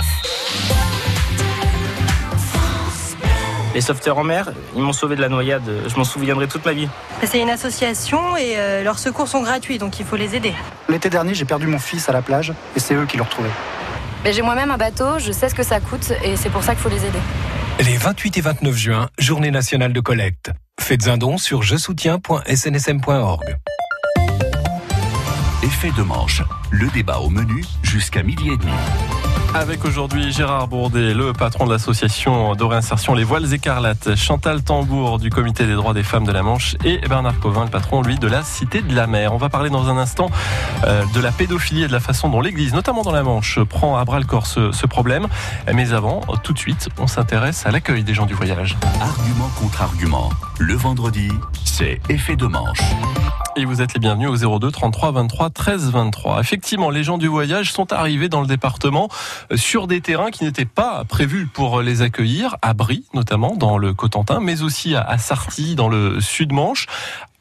Les 3.73 3.81
sauveteurs 3.81 4.17
en 4.17 4.23
mer, 4.23 4.51
ils 4.75 4.81
m'ont 4.81 4.93
sauvé 4.93 5.15
de 5.15 5.21
la 5.21 5.29
noyade. 5.29 5.63
Je 5.87 5.95
m'en 5.95 6.03
souviendrai 6.03 6.47
toute 6.47 6.65
ma 6.65 6.73
vie. 6.73 6.89
C'est 7.23 7.39
une 7.39 7.49
association 7.49 8.35
et 8.35 8.55
euh, 8.57 8.83
leurs 8.83 8.99
secours 8.99 9.27
sont 9.27 9.41
gratuits, 9.41 9.77
donc 9.77 9.99
il 9.99 10.05
faut 10.05 10.17
les 10.17 10.35
aider. 10.35 10.53
L'été 10.89 11.09
dernier, 11.09 11.33
j'ai 11.33 11.45
perdu 11.45 11.67
mon 11.67 11.79
fils 11.79 12.09
à 12.09 12.11
la 12.11 12.21
plage 12.21 12.53
et 12.75 12.79
c'est 12.79 12.95
eux 12.95 13.05
qui 13.05 13.17
l'ont 13.17 13.23
retrouvé. 13.23 13.49
Mais 14.23 14.33
j'ai 14.33 14.41
moi-même 14.41 14.71
un 14.71 14.77
bateau, 14.77 15.19
je 15.19 15.31
sais 15.31 15.47
ce 15.49 15.55
que 15.55 15.63
ça 15.63 15.79
coûte 15.79 16.11
et 16.23 16.35
c'est 16.35 16.49
pour 16.49 16.63
ça 16.63 16.73
qu'il 16.73 16.81
faut 16.83 16.89
les 16.89 17.05
aider. 17.05 17.19
Les 17.79 17.97
28 17.97 18.37
et 18.37 18.41
29 18.41 18.75
juin, 18.75 19.09
journée 19.17 19.51
nationale 19.51 19.93
de 19.93 20.01
collecte. 20.01 20.51
Faites 20.79 21.07
un 21.07 21.17
don 21.17 21.37
sur 21.37 21.63
je 21.63 21.77
soutiens.snsm.org. 21.77 23.57
Effet 25.63 25.91
de 25.95 26.01
manche, 26.01 26.41
le 26.71 26.87
débat 26.89 27.19
au 27.19 27.29
menu 27.29 27.63
jusqu'à 27.83 28.23
midi 28.23 28.49
et 28.49 28.57
demi. 28.57 28.71
Avec 29.53 29.83
aujourd'hui 29.83 30.31
Gérard 30.31 30.69
Bourdet, 30.69 31.13
le 31.13 31.33
patron 31.33 31.65
de 31.65 31.71
l'association 31.71 32.55
de 32.55 32.63
réinsertion 32.63 33.13
Les 33.13 33.25
Voiles 33.25 33.53
Écarlates, 33.53 34.15
Chantal 34.15 34.63
Tambour 34.63 35.19
du 35.19 35.29
comité 35.29 35.65
des 35.65 35.73
droits 35.73 35.93
des 35.93 36.03
femmes 36.03 36.25
de 36.25 36.31
la 36.31 36.41
Manche 36.41 36.77
et 36.85 36.99
Bernard 36.99 37.37
Covin, 37.39 37.65
le 37.65 37.69
patron, 37.69 38.01
lui, 38.01 38.17
de 38.17 38.27
la 38.27 38.43
Cité 38.43 38.81
de 38.81 38.95
la 38.95 39.07
Mer. 39.07 39.33
On 39.33 39.37
va 39.37 39.49
parler 39.49 39.69
dans 39.69 39.89
un 39.89 39.97
instant 39.97 40.31
euh, 40.85 41.03
de 41.13 41.19
la 41.19 41.31
pédophilie 41.31 41.83
et 41.83 41.87
de 41.87 41.91
la 41.91 41.99
façon 41.99 42.29
dont 42.29 42.39
l'Église, 42.39 42.73
notamment 42.73 43.01
dans 43.01 43.11
la 43.11 43.23
Manche, 43.23 43.59
prend 43.59 43.97
à 43.97 44.05
bras 44.05 44.19
le 44.19 44.25
corps 44.25 44.47
ce, 44.47 44.71
ce 44.71 44.87
problème. 44.87 45.27
Mais 45.73 45.91
avant, 45.91 46.21
tout 46.43 46.53
de 46.53 46.59
suite, 46.59 46.87
on 46.97 47.07
s'intéresse 47.07 47.65
à 47.65 47.71
l'accueil 47.71 48.03
des 48.03 48.13
gens 48.13 48.25
du 48.25 48.33
voyage. 48.33 48.77
Argument 49.01 49.51
contre 49.59 49.81
argument. 49.81 50.29
Le 50.59 50.75
vendredi, 50.75 51.29
c'est 51.65 51.99
effet 52.09 52.37
de 52.37 52.45
manche. 52.45 52.81
Et 53.57 53.65
vous 53.65 53.81
êtes 53.81 53.93
les 53.93 53.99
bienvenus 53.99 54.29
au 54.29 54.59
02 54.59 54.71
33 54.71 55.11
23 55.11 55.49
13 55.49 55.91
23. 55.91 56.39
Effectivement, 56.39 56.89
les 56.89 57.03
gens 57.03 57.17
du 57.17 57.27
voyage 57.27 57.73
sont 57.73 57.91
arrivés 57.91 58.29
dans 58.29 58.39
le 58.39 58.47
département 58.47 59.09
euh, 59.51 59.57
sur 59.57 59.87
des 59.87 59.99
terrains 59.99 60.31
qui 60.31 60.45
n'étaient 60.45 60.63
pas 60.63 61.03
prévus 61.03 61.47
pour 61.47 61.81
les 61.81 62.01
accueillir, 62.01 62.55
à 62.61 62.73
Brie 62.73 63.03
notamment 63.13 63.55
dans 63.57 63.77
le 63.77 63.93
Cotentin, 63.93 64.39
mais 64.39 64.61
aussi 64.61 64.95
à 64.95 65.17
Sarty 65.17 65.75
dans 65.75 65.89
le 65.89 66.21
Sud-Manche 66.21 66.87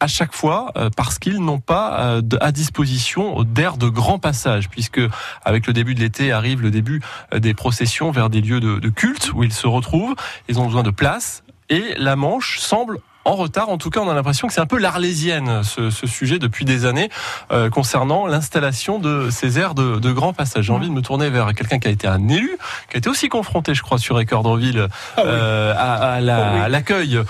à 0.00 0.09
chaque 0.09 0.35
fois 0.35 0.73
euh, 0.76 0.90
parce 0.97 1.21
qu'ils 1.21 1.45
n'ont 1.45 1.61
pas 1.61 2.00
euh, 2.00 2.23
à 2.40 2.50
disposition 2.50 3.45
d'air 3.45 3.76
de 3.76 3.88
grand 3.88 4.19
passage, 4.19 4.69
puisque 4.69 5.00
avec 5.45 5.69
le 5.69 5.73
début 5.73 5.95
de 5.95 6.00
l'été 6.00 6.33
arrive 6.33 6.61
le 6.61 6.73
début 6.73 7.00
des 7.37 7.55
processions 7.55 8.11
vers 8.11 8.31
des 8.31 8.40
lieux 8.40 8.61
de, 8.61 8.81
de 8.81 8.88
culte 8.88 9.33
où 9.33 9.45
ils 9.45 9.52
se 9.52 9.69
retrouvent. 9.69 10.17
Ils 10.49 10.59
ont 10.59 10.67
besoin 10.67 10.83
de 10.83 10.90
place 10.90 11.45
et 11.69 11.95
la 11.99 12.17
Manche 12.17 12.59
semble 12.59 12.99
en 13.25 13.35
retard. 13.37 13.69
En 13.69 13.79
tout 13.79 13.91
cas, 13.91 14.00
on 14.00 14.09
a 14.09 14.15
l'impression 14.15 14.49
que 14.49 14.55
c'est 14.55 14.61
un 14.61 14.67
peu 14.67 14.79
l'arlésienne 14.79 15.62
ce, 15.62 15.91
ce 15.91 16.07
sujet 16.07 16.39
depuis 16.39 16.65
des 16.65 16.87
années 16.87 17.11
euh, 17.53 17.69
concernant 17.71 18.27
l'installation 18.27 18.99
de 18.99 19.29
ces 19.31 19.59
aires 19.59 19.75
de, 19.75 19.99
de 19.99 20.12
grand 20.12 20.33
passage. 20.33 20.65
J'ai 20.67 20.73
envie 20.73 20.89
de 20.89 20.93
me 20.93 21.03
tourner 21.03 21.29
vers 21.31 21.53
quelqu'un 21.55 21.79
qui 21.79 21.89
a 21.89 21.91
été 21.91 22.07
un 22.09 22.29
élu, 22.29 22.57
qui 22.89 22.97
a 22.97 22.99
été 22.99 23.09
aussi 23.09 23.29
confronté, 23.29 23.75
je 23.75 23.83
crois, 23.83 23.99
sur 23.99 24.19
Écordreville 24.21 24.89
euh, 25.19 25.75
à, 25.77 26.15
à 26.15 26.21
la- 26.21 26.65
à 26.65 26.69
l'accueil, 26.69 27.17
euh, 27.17 27.25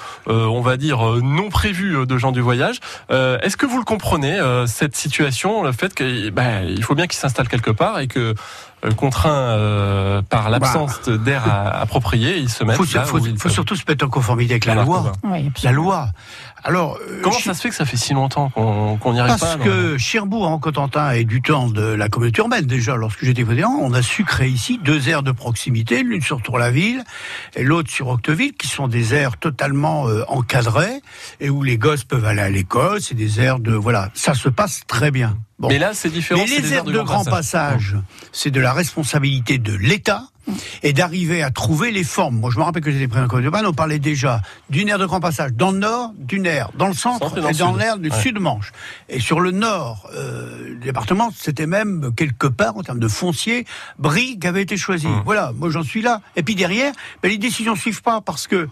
on 0.46 0.60
va 0.60 0.76
dire 0.76 1.06
euh, 1.06 1.20
non 1.22 1.48
prévu 1.48 1.96
euh, 1.96 2.06
de 2.06 2.16
gens 2.18 2.32
du 2.32 2.40
voyage. 2.40 2.80
Euh, 3.10 3.38
Est-ce 3.40 3.56
que 3.56 3.66
vous 3.66 3.78
le 3.78 3.84
comprenez 3.84 4.38
euh, 4.38 4.66
cette 4.66 4.96
situation, 4.96 5.62
le 5.62 5.72
fait 5.72 5.94
qu'il 5.94 6.30
ben, 6.30 6.64
il 6.68 6.82
faut 6.84 6.94
bien 6.94 7.06
qu'ils 7.06 7.18
s'installent 7.18 7.48
quelque 7.48 7.70
part 7.70 7.98
et 8.00 8.06
que 8.06 8.34
contraints 8.96 9.30
euh, 9.30 10.22
par 10.22 10.48
l'absence 10.50 11.08
d'air 11.08 11.42
à- 11.46 11.80
approprié, 11.80 12.38
ils 12.38 12.48
se 12.48 12.64
mettent 12.64 12.76
faut, 12.76 12.84
là 12.94 13.04
faut, 13.04 13.18
où 13.20 13.26
ils 13.26 13.38
faut 13.38 13.48
surtout 13.50 13.76
se 13.76 13.84
mettre 13.86 14.06
en 14.06 14.08
conformité 14.08 14.52
avec 14.54 14.64
la 14.64 14.74
loi. 14.76 15.12
Oui, 15.24 15.50
La 15.62 15.72
loi. 15.72 16.08
Alors, 16.64 16.98
euh, 17.08 17.20
Comment 17.22 17.38
ça 17.38 17.54
se 17.54 17.60
fait 17.60 17.70
que 17.70 17.74
ça 17.74 17.84
fait 17.84 17.96
si 17.96 18.12
longtemps 18.12 18.50
qu'on 18.50 18.96
qu'on 18.98 19.12
n'y 19.12 19.20
arrive 19.20 19.38
Parce 19.38 19.56
pas 19.56 19.58
non 19.58 19.64
que 19.64 19.98
Cherbourg 19.98 20.48
en 20.48 20.58
Cotentin 20.58 21.10
est 21.12 21.24
du 21.24 21.42
temps 21.42 21.68
de 21.68 21.82
la 21.82 22.08
communauté 22.08 22.40
urbaine 22.40 22.66
déjà. 22.66 22.96
Lorsque 22.96 23.24
j'étais 23.24 23.44
président, 23.44 23.76
on 23.80 23.92
a 23.94 24.02
su 24.02 24.24
créer 24.24 24.50
ici 24.50 24.78
deux 24.82 25.08
aires 25.08 25.22
de 25.22 25.32
proximité, 25.32 26.02
l'une 26.02 26.22
sur 26.22 26.42
Tour-la-Ville 26.42 27.04
et 27.56 27.62
l'autre 27.62 27.90
sur 27.90 28.08
Octeville, 28.08 28.52
qui 28.52 28.68
sont 28.68 28.88
des 28.88 29.14
aires 29.14 29.36
totalement 29.36 30.08
euh, 30.08 30.22
encadrées 30.28 31.00
et 31.40 31.50
où 31.50 31.62
les 31.62 31.78
gosses 31.78 32.04
peuvent 32.04 32.24
aller 32.24 32.42
à 32.42 32.50
l'école. 32.50 33.00
C'est 33.00 33.14
des 33.14 33.40
aires 33.40 33.58
de 33.58 33.72
voilà, 33.72 34.10
ça 34.14 34.34
se 34.34 34.48
passe 34.48 34.82
très 34.86 35.10
bien. 35.10 35.36
Bon. 35.58 35.68
Mais 35.68 35.78
là, 35.78 35.90
c'est 35.92 36.08
différent. 36.08 36.40
Mais 36.40 36.60
les 36.60 36.72
aires 36.72 36.84
de 36.84 36.98
grand 37.00 37.24
passage, 37.24 37.96
c'est 38.32 38.50
de 38.50 38.60
la 38.60 38.72
responsabilité 38.72 39.58
de 39.58 39.74
l'État 39.74 40.24
et 40.82 40.92
d'arriver 40.92 41.42
à 41.42 41.50
trouver 41.50 41.90
les 41.90 42.04
formes. 42.04 42.36
Moi, 42.36 42.50
je 42.52 42.58
me 42.58 42.64
rappelle 42.64 42.82
que 42.82 42.90
j'étais 42.90 43.08
président 43.08 43.28
de 43.40 43.66
on 43.66 43.72
parlait 43.72 43.98
déjà 43.98 44.40
d'une 44.68 44.88
aire 44.88 44.98
de 44.98 45.06
grand 45.06 45.20
passage 45.20 45.52
dans 45.52 45.70
le 45.70 45.78
nord, 45.78 46.12
d'une 46.18 46.46
aire 46.46 46.70
dans 46.74 46.88
le 46.88 46.94
centre, 46.94 47.28
Centre 47.28 47.48
et 47.50 47.54
dans 47.54 47.74
l'aire 47.74 47.98
du 47.98 48.10
Ouais. 48.10 48.20
sud-Manche. 48.20 48.72
Et 49.08 49.20
sur 49.20 49.40
le 49.40 49.50
nord 49.50 50.08
euh, 50.14 50.74
du 50.74 50.84
département, 50.86 51.30
c'était 51.36 51.66
même 51.66 52.12
quelque 52.16 52.46
part, 52.46 52.76
en 52.76 52.82
termes 52.82 52.98
de 52.98 53.08
foncier, 53.08 53.66
Brie 53.98 54.38
qui 54.38 54.46
avait 54.46 54.62
été 54.62 54.76
choisi. 54.76 55.06
Mmh. 55.06 55.22
Voilà, 55.24 55.52
moi 55.56 55.70
j'en 55.70 55.82
suis 55.82 56.02
là. 56.02 56.20
Et 56.36 56.42
puis 56.42 56.54
derrière, 56.54 56.92
ben, 57.22 57.28
les 57.28 57.38
décisions 57.38 57.76
suivent 57.76 58.02
pas 58.02 58.20
parce 58.20 58.46
que 58.46 58.68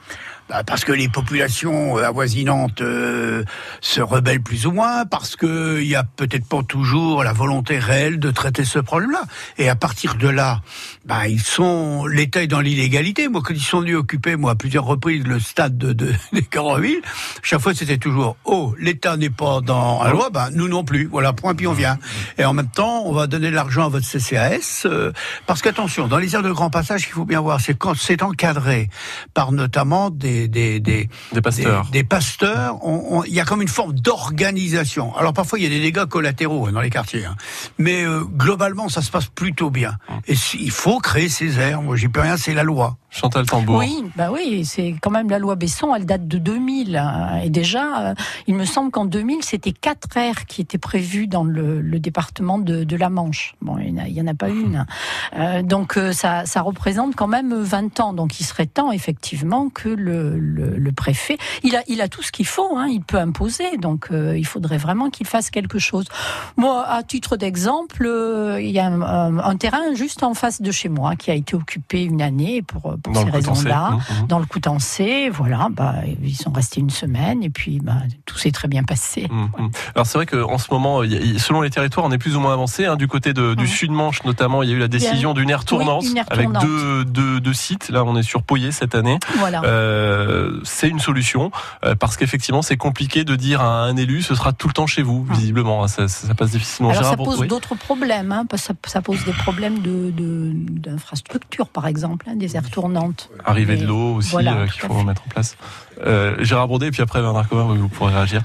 bah, 0.49 0.62
parce 0.64 0.85
que 0.85 0.93
les 0.93 1.09
populations 1.09 1.99
euh, 1.99 2.05
avoisinantes 2.05 2.81
euh, 2.81 3.45
se 3.81 4.00
rebellent 4.00 4.43
plus 4.43 4.67
ou 4.67 4.73
moins, 4.73 5.05
parce 5.05 5.37
que 5.37 5.81
il 5.81 5.88
y 5.88 5.95
a 5.95 6.05
peut-être 6.05 6.47
pas 6.47 6.62
toujours 6.62 7.23
la 7.23 7.33
volonté 7.33 7.78
réelle 7.78 8.19
de 8.19 8.31
traiter 8.31 8.64
ce 8.64 8.78
problème-là. 8.78 9.25
Et 9.59 9.69
à 9.69 9.76
partir 9.76 10.14
de 10.14 10.28
là, 10.28 10.61
bah, 11.05 11.28
ils 11.28 11.40
sont, 11.40 12.07
l'État 12.07 12.43
est 12.43 12.47
dans 12.47 12.61
l'illégalité. 12.61 13.28
Moi, 13.28 13.43
quand 13.45 13.52
ils 13.52 13.61
sont 13.61 13.81
venus 13.81 13.97
occuper, 13.97 14.37
moi, 14.37 14.52
à 14.52 14.55
plusieurs 14.55 14.85
reprises, 14.85 15.25
le 15.26 15.38
stade 15.38 15.76
de, 15.76 15.93
de, 15.93 16.12
des 16.33 16.49
chaque 17.43 17.61
fois 17.61 17.75
c'était 17.75 17.99
toujours, 17.99 18.37
oh, 18.45 18.75
l'État 18.78 19.17
n'est 19.17 19.31
pas 19.31 19.61
dans 19.61 20.02
la 20.02 20.11
loi, 20.11 20.31
bah, 20.31 20.49
nous 20.52 20.69
non 20.69 20.85
plus. 20.85 21.07
Voilà, 21.07 21.33
point, 21.33 21.55
puis 21.55 21.67
on 21.67 21.73
vient. 21.73 21.99
Et 22.38 22.45
en 22.45 22.55
même 22.55 22.71
temps, 22.71 23.02
on 23.05 23.12
va 23.12 23.26
donner 23.26 23.50
de 23.50 23.55
l'argent 23.55 23.85
à 23.85 23.88
votre 23.88 24.07
CCAS, 24.07 24.85
euh, 24.87 25.12
parce 25.47 25.62
qu'attention, 25.62 26.09
dans 26.09 26.19
les 26.19 26.35
aires 26.35 26.43
de 26.43 26.50
grand 26.50 26.71
passage, 26.71 27.05
qu'il 27.05 27.12
faut 27.12 27.25
bien 27.25 27.40
voir, 27.40 27.61
c'est 27.61 27.75
quand 27.75 27.95
c'est 27.95 28.23
encadré 28.23 28.88
par 29.35 29.52
notamment 29.52 30.11
des 30.11 30.38
des 30.47 30.78
des, 30.78 31.09
Des 31.33 31.40
pasteurs. 31.42 31.88
des, 31.90 32.04
pasteurs. 32.04 32.78
Il 33.26 33.35
y 33.35 33.40
a 33.40 33.45
comme 33.45 33.62
une 33.62 33.68
forme 33.68 33.95
d'organisation. 33.95 35.16
Alors 35.16 35.33
parfois 35.33 35.59
il 35.59 35.62
y 35.64 35.66
a 35.66 35.71
des 35.71 35.80
dégâts 35.80 36.04
collatéraux 36.04 36.66
hein, 36.68 36.73
dans 36.73 36.80
les 36.80 36.90
quartiers, 36.90 37.25
hein. 37.25 37.35
mais 37.78 38.04
euh, 38.04 38.23
globalement 38.23 38.88
ça 38.88 39.02
se 39.02 39.11
passe 39.11 39.26
plutôt 39.26 39.71
bien. 39.71 39.97
Et 40.26 40.37
si- 40.37 40.59
il 40.61 40.71
faut 40.71 40.99
créer 41.00 41.28
ces 41.28 41.59
aires. 41.59 41.83
Moi 41.83 41.97
j'y 41.97 42.09
peux 42.09 42.21
rien, 42.21 42.37
c'est 42.37 42.54
la 42.54 42.62
loi. 42.62 42.97
Chantal 43.11 43.47
Tambour. 43.47 43.77
Oui, 43.79 44.05
bah 44.17 44.31
oui, 44.31 44.65
c'est 44.65 44.95
quand 45.00 45.11
même 45.11 45.31
la 45.31 45.38
loi 45.38 45.55
Besson, 45.57 45.95
elle 45.95 46.05
date 46.05 46.29
de 46.29 46.37
2000. 46.38 46.97
hein. 46.97 47.41
Et 47.43 47.49
déjà, 47.50 48.11
euh, 48.11 48.15
il 48.47 48.55
me 48.55 48.65
semble 48.67 48.91
qu'en 48.91 49.07
2000, 49.07 49.43
c'était 49.43 49.73
quatre 49.73 50.17
aires 50.19 50.45
qui 50.47 50.61
étaient 50.61 50.77
prévues 50.79 51.27
dans 51.27 51.43
le, 51.45 51.81
le 51.81 51.99
département 52.00 52.59
de, 52.59 52.85
de 52.85 52.97
la 52.97 53.09
Manche. 53.09 53.55
Bon, 53.62 53.79
il 53.79 53.95
n'y 53.95 54.21
en 54.21 54.27
a- 54.27 54.33
en 54.33 54.35
pas 54.35 54.50
une. 54.50 54.85
Euh, 55.37 55.62
donc 55.62 55.97
euh, 55.97 56.12
ça, 56.12 56.45
ça 56.45 56.61
représente 56.61 57.17
quand 57.17 57.27
même 57.29 57.55
20 57.55 57.99
ans. 58.00 58.12
Donc 58.12 58.41
il 58.41 58.45
serait 58.45 58.67
temps 58.67 58.93
effectivement 58.93 59.71
que 59.71 59.88
le, 59.88 60.38
le, 60.38 60.77
le 60.77 60.93
préfet, 60.93 61.38
il 61.62 61.77
a, 61.77 61.83
il 61.88 62.03
a 62.03 62.09
tout 62.09 62.23
ce 62.23 62.31
qu'il 62.31 62.47
faut, 62.47 62.77
hein, 62.77 62.88
il 62.91 63.03
peut 63.03 63.19
imposer. 63.19 63.79
Donc 63.79 64.09
euh, 64.12 64.37
il 64.37 64.45
faudrait 64.47 64.77
vraiment 64.79 65.09
qu'il 65.09 65.27
fasse 65.27 65.49
quelque 65.50 65.79
chose. 65.79 66.05
Moi, 66.59 66.85
à 66.87 67.03
titre 67.03 67.37
d'exemple, 67.38 68.07
il 68.61 68.71
y 68.71 68.79
a 68.79 68.87
un, 68.87 69.00
un- 69.00 69.38
un 69.38 69.57
terrain 69.57 69.95
juste 69.95 70.23
en 70.23 70.35
face 70.35 70.61
de 70.61 70.71
chez 70.71 70.88
moi 70.91 71.17
qui 71.17 71.31
a 71.31 71.35
été 71.35 71.57
occupé 71.57 72.03
une 72.05 72.21
année 72.23 72.61
pour, 72.62 72.97
pour 73.02 73.12
Dans 73.12 73.25
ces 73.25 73.31
raisons-là. 73.31 73.90
Mhm. 74.21 74.26
Dans 74.28 74.38
le 74.38 74.47
Coutançais, 74.47 75.28
voilà, 75.31 75.69
bah, 75.71 75.95
ils 76.23 76.37
sont 76.37 76.50
restés 76.52 76.81
une 76.81 76.90
semaine 76.90 77.43
et 77.43 77.50
puis 77.50 77.81
bah, 77.81 77.95
tout 78.26 78.37
s'est 78.38 78.50
très 78.50 78.69
bien 78.69 78.83
passé. 78.85 79.26
Mm, 79.31 79.45
mm. 79.64 79.71
Alors 79.95 80.07
c'est 80.07 80.19
vrai 80.19 80.26
qu'en 80.26 80.59
ce 80.59 80.67
moment, 80.73 81.00
selon 81.38 81.61
les 81.62 81.71
territoires, 81.71 82.07
on 82.07 82.11
est 82.12 82.19
plus 82.19 82.37
ou 82.37 82.40
moins 82.40 82.52
avancé. 82.52 82.87
hein. 82.87 82.97
Du 82.97 83.09
côté 83.09 83.33
de- 83.33 83.55
du. 83.55 83.67
Sud-Manche 83.69 84.25
notamment, 84.25 84.62
il 84.62 84.71
y 84.71 84.73
a 84.73 84.76
eu 84.76 84.78
la 84.78 84.88
décision 84.88 85.35
d'une 85.35 85.50
aire 85.50 85.64
tournante 85.64 86.05
une 86.05 86.17
aire 86.17 86.25
avec 86.31 86.50
deux, 86.61 87.05
deux, 87.05 87.38
deux 87.40 87.52
sites. 87.52 87.90
Là, 87.90 88.02
on 88.05 88.17
est 88.17 88.23
sur 88.23 88.43
Poyer 88.43 88.73
cette 88.73 88.95
année. 88.95 89.19
Voilà. 89.37 89.62
Euh, 89.64 90.61
c'est 90.64 90.88
une 90.88 90.99
solution 90.99 91.50
euh, 91.85 91.95
parce 91.95 92.17
qu'effectivement, 92.17 92.62
c'est 92.62 92.76
compliqué 92.76 93.25
de 93.25 93.37
dire 93.37 93.61
à 93.61 93.83
un 93.85 93.97
élu, 93.97 94.23
ce 94.23 94.35
sera 94.35 94.52
tout 94.52 94.67
le 94.69 94.73
temps 94.73 94.87
chez 94.87 95.02
vous. 95.02 95.25
Visiblement, 95.31 95.85
hein. 95.85 95.88
ça, 95.88 96.07
passe 96.35 96.50
difficilement. 96.50 96.90
Alors 96.90 97.05
ça 97.05 97.17
pose 97.17 97.47
d'autres 97.47 97.75
problèmes, 97.76 98.33
hein, 98.33 98.45
parce 98.49 98.62
que 98.62 98.69
ça, 98.69 98.75
ça 98.87 99.02
pose 99.02 99.25
des 99.25 99.33
problèmes 99.33 99.78
de, 99.81 100.11
de- 100.11 100.52
d'infrastructure, 100.55 101.69
par 101.69 101.87
exemple, 101.87 102.26
hein, 102.28 102.37
des 102.37 102.57
aires 102.57 102.69
tournantes. 102.71 102.88
Arrivée 103.45 103.76
de 103.76 103.87
l'eau 103.87 104.16
aussi 104.16 104.30
voilà, 104.30 104.57
euh, 104.57 104.66
qu'il 104.66 104.83
faut 104.83 105.02
mettre 105.02 105.23
en 105.26 105.28
place. 105.28 105.57
Euh, 106.04 106.37
Gérard 106.40 106.68
Bourdet 106.68 106.88
et 106.88 106.90
puis 106.90 107.02
après 107.02 107.21
Bernard 107.21 107.49
Covin, 107.49 107.75
vous 107.75 107.88
pourrez 107.88 108.14
réagir. 108.14 108.42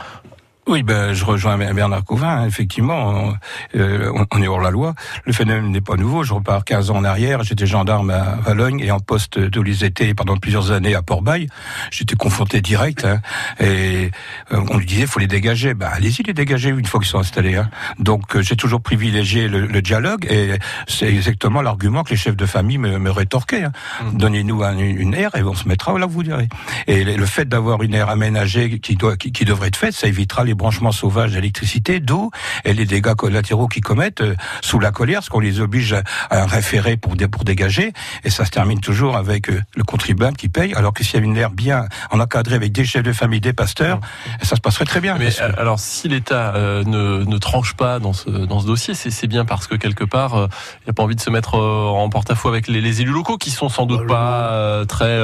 Oui, 0.65 0.82
ben, 0.82 1.12
je 1.13 1.25
rejoins 1.25 1.58
Bernard 1.58 2.05
Covin. 2.05 2.27
hein, 2.43 2.46
Effectivement, 2.48 3.10
on, 3.10 3.34
euh, 3.77 4.10
on- 4.32 4.41
est 4.41 4.48
hors 4.48 4.62
la 4.62 4.72
loi. 4.72 4.93
Le 5.25 5.34
phénomène 5.34 5.70
n'est 5.72 5.82
pas 5.82 5.98
nouveau. 5.98 6.24
Je 6.24 6.34
repars 6.34 6.63
15 6.63 6.89
ans 6.89 6.96
en 6.98 7.03
arrière. 7.03 7.43
J'étais 7.43 7.65
gendarme 7.65 8.10
à 8.12 8.38
Valogne 8.46 8.79
et 8.79 8.89
en 8.89 9.00
poste 9.01 9.38
de 9.38 9.62
l'IST 9.62 10.13
pendant 10.15 10.38
plusieurs 10.38 10.72
années 10.72 10.96
à 10.96 11.01
Port-Bail. 11.01 11.48
J'étais 11.91 12.15
confronté 12.15 12.62
direct. 12.62 13.03
hein, 13.03 13.20
et 13.60 14.12
euh, 14.53 14.62
on 14.72 14.77
lui 14.77 14.86
disait, 14.86 15.05
faut 15.05 15.20
les 15.20 15.27
dégager. 15.27 15.74
Ben, 15.74 15.89
allez-y 15.93 16.24
les 16.24 16.34
dégager 16.34 16.70
une 16.70 16.86
fois 16.86 17.01
qu'ils 17.01 17.10
sont 17.10 17.20
installés. 17.20 17.55
hein. 17.58 17.70
Donc, 18.00 18.35
euh, 18.37 18.42
j'ai 18.42 18.55
toujours 18.55 18.81
privilégié 18.81 19.50
le, 19.50 19.66
le 19.68 19.81
dialogue 19.81 20.25
et 20.31 20.57
c'est 20.87 21.07
exactement 21.14 21.61
l'argument 21.61 22.03
que 22.03 22.11
les 22.11 22.16
chefs 22.18 22.37
de 22.37 22.46
famille 22.46 22.77
me, 22.77 23.00
me 23.00 23.11
rétorquaient. 23.11 23.66
hein. 23.66 23.72
Donnez-nous 24.14 24.64
un- 24.64 24.77
une 24.77 25.14
aire 25.14 25.35
et 25.35 25.44
on 25.44 25.55
se 25.55 25.68
mettra 25.68 25.98
là 26.00 26.07
où 26.07 26.09
vous 26.09 26.24
direz. 26.24 26.48
Et 26.87 27.03
le 27.03 27.14
le 27.24 27.25
fait 27.27 27.48
d'avoir 27.48 27.83
une 27.83 27.94
aire 27.94 28.09
aménagée 28.09 28.79
qui, 28.79 28.96
doit, 28.96 29.16
qui, 29.18 29.31
qui 29.31 29.46
devrait 29.46 29.68
être 29.68 29.75
faite, 29.77 29.94
ça 29.94 30.07
évitera 30.07 30.44
les 30.44 30.52
branchements 30.55 30.92
sauvages 30.92 31.31
d'électricité, 31.33 32.00
d'eau 32.00 32.31
et 32.66 32.74
les 32.74 32.85
dégâts 32.85 33.13
collatéraux 33.16 33.68
qu'ils 33.68 33.83
commettent 33.83 34.22
euh, 34.22 34.35
sous 34.61 34.79
la 34.79 34.92
colère, 34.92 35.20
parce 35.20 35.29
qu'on 35.29 35.39
les 35.39 35.59
oblige 35.59 35.94
à, 35.94 36.03
à 36.29 36.46
référer 36.46 36.98
pour, 36.98 37.16
dé- 37.16 37.27
pour 37.27 37.44
dégager. 37.44 37.94
Et 38.24 38.29
ça 38.29 38.46
se 38.46 38.51
termine 38.51 38.79
toujours 38.79 39.16
avec 39.18 39.50
euh, 39.50 39.61
le 39.75 39.83
contribuable 39.83 40.37
qui 40.37 40.50
paye, 40.50 40.74
alors 40.74 40.94
que 40.94 41.03
s'il 41.03 41.16
y 41.16 41.18
avait 41.18 41.27
une 41.27 41.37
aire 41.37 41.51
bien 41.51 41.85
en 42.11 42.20
encadré 42.20 42.55
avec 42.55 42.72
des 42.72 42.85
chefs 42.85 43.03
de 43.03 43.13
famille, 43.13 43.42
des 43.42 43.53
pasteurs, 43.53 44.00
ça 44.42 44.55
se 44.55 44.61
passerait 44.61 44.85
très 44.85 45.01
bien. 45.01 45.16
Mais 45.18 45.29
euh, 45.42 45.51
alors, 45.57 45.79
si 45.79 46.07
l'État 46.07 46.53
euh, 46.55 46.83
ne, 46.85 47.24
ne 47.24 47.37
tranche 47.37 47.74
pas 47.75 48.00
dans 48.00 48.13
ce, 48.13 48.29
dans 48.29 48.59
ce 48.59 48.66
dossier, 48.66 48.94
c'est 48.94 49.11
c'est 49.11 49.27
bien 49.27 49.46
parce 49.46 49.68
que 49.68 49.75
quelque 49.75 50.03
part, 50.03 50.33
il 50.35 50.85
n'y 50.85 50.89
a 50.89 50.94
pas 50.94 51.03
envie 51.03 51.16
de 51.16 51.22
se 51.22 51.29
mettre 51.29 51.55
euh, 51.55 51.85
en 51.87 52.09
porte-à-faux 52.09 52.50
avec 52.50 52.68
les, 52.68 52.81
les 52.81 53.01
élus 53.01 53.11
locaux 53.11 53.37
qui 53.37 53.51
sont 53.51 53.70
sans 53.70 53.85
doute 53.85 54.07
pas 54.07 54.50
euh, 54.51 54.85
très 54.85 55.20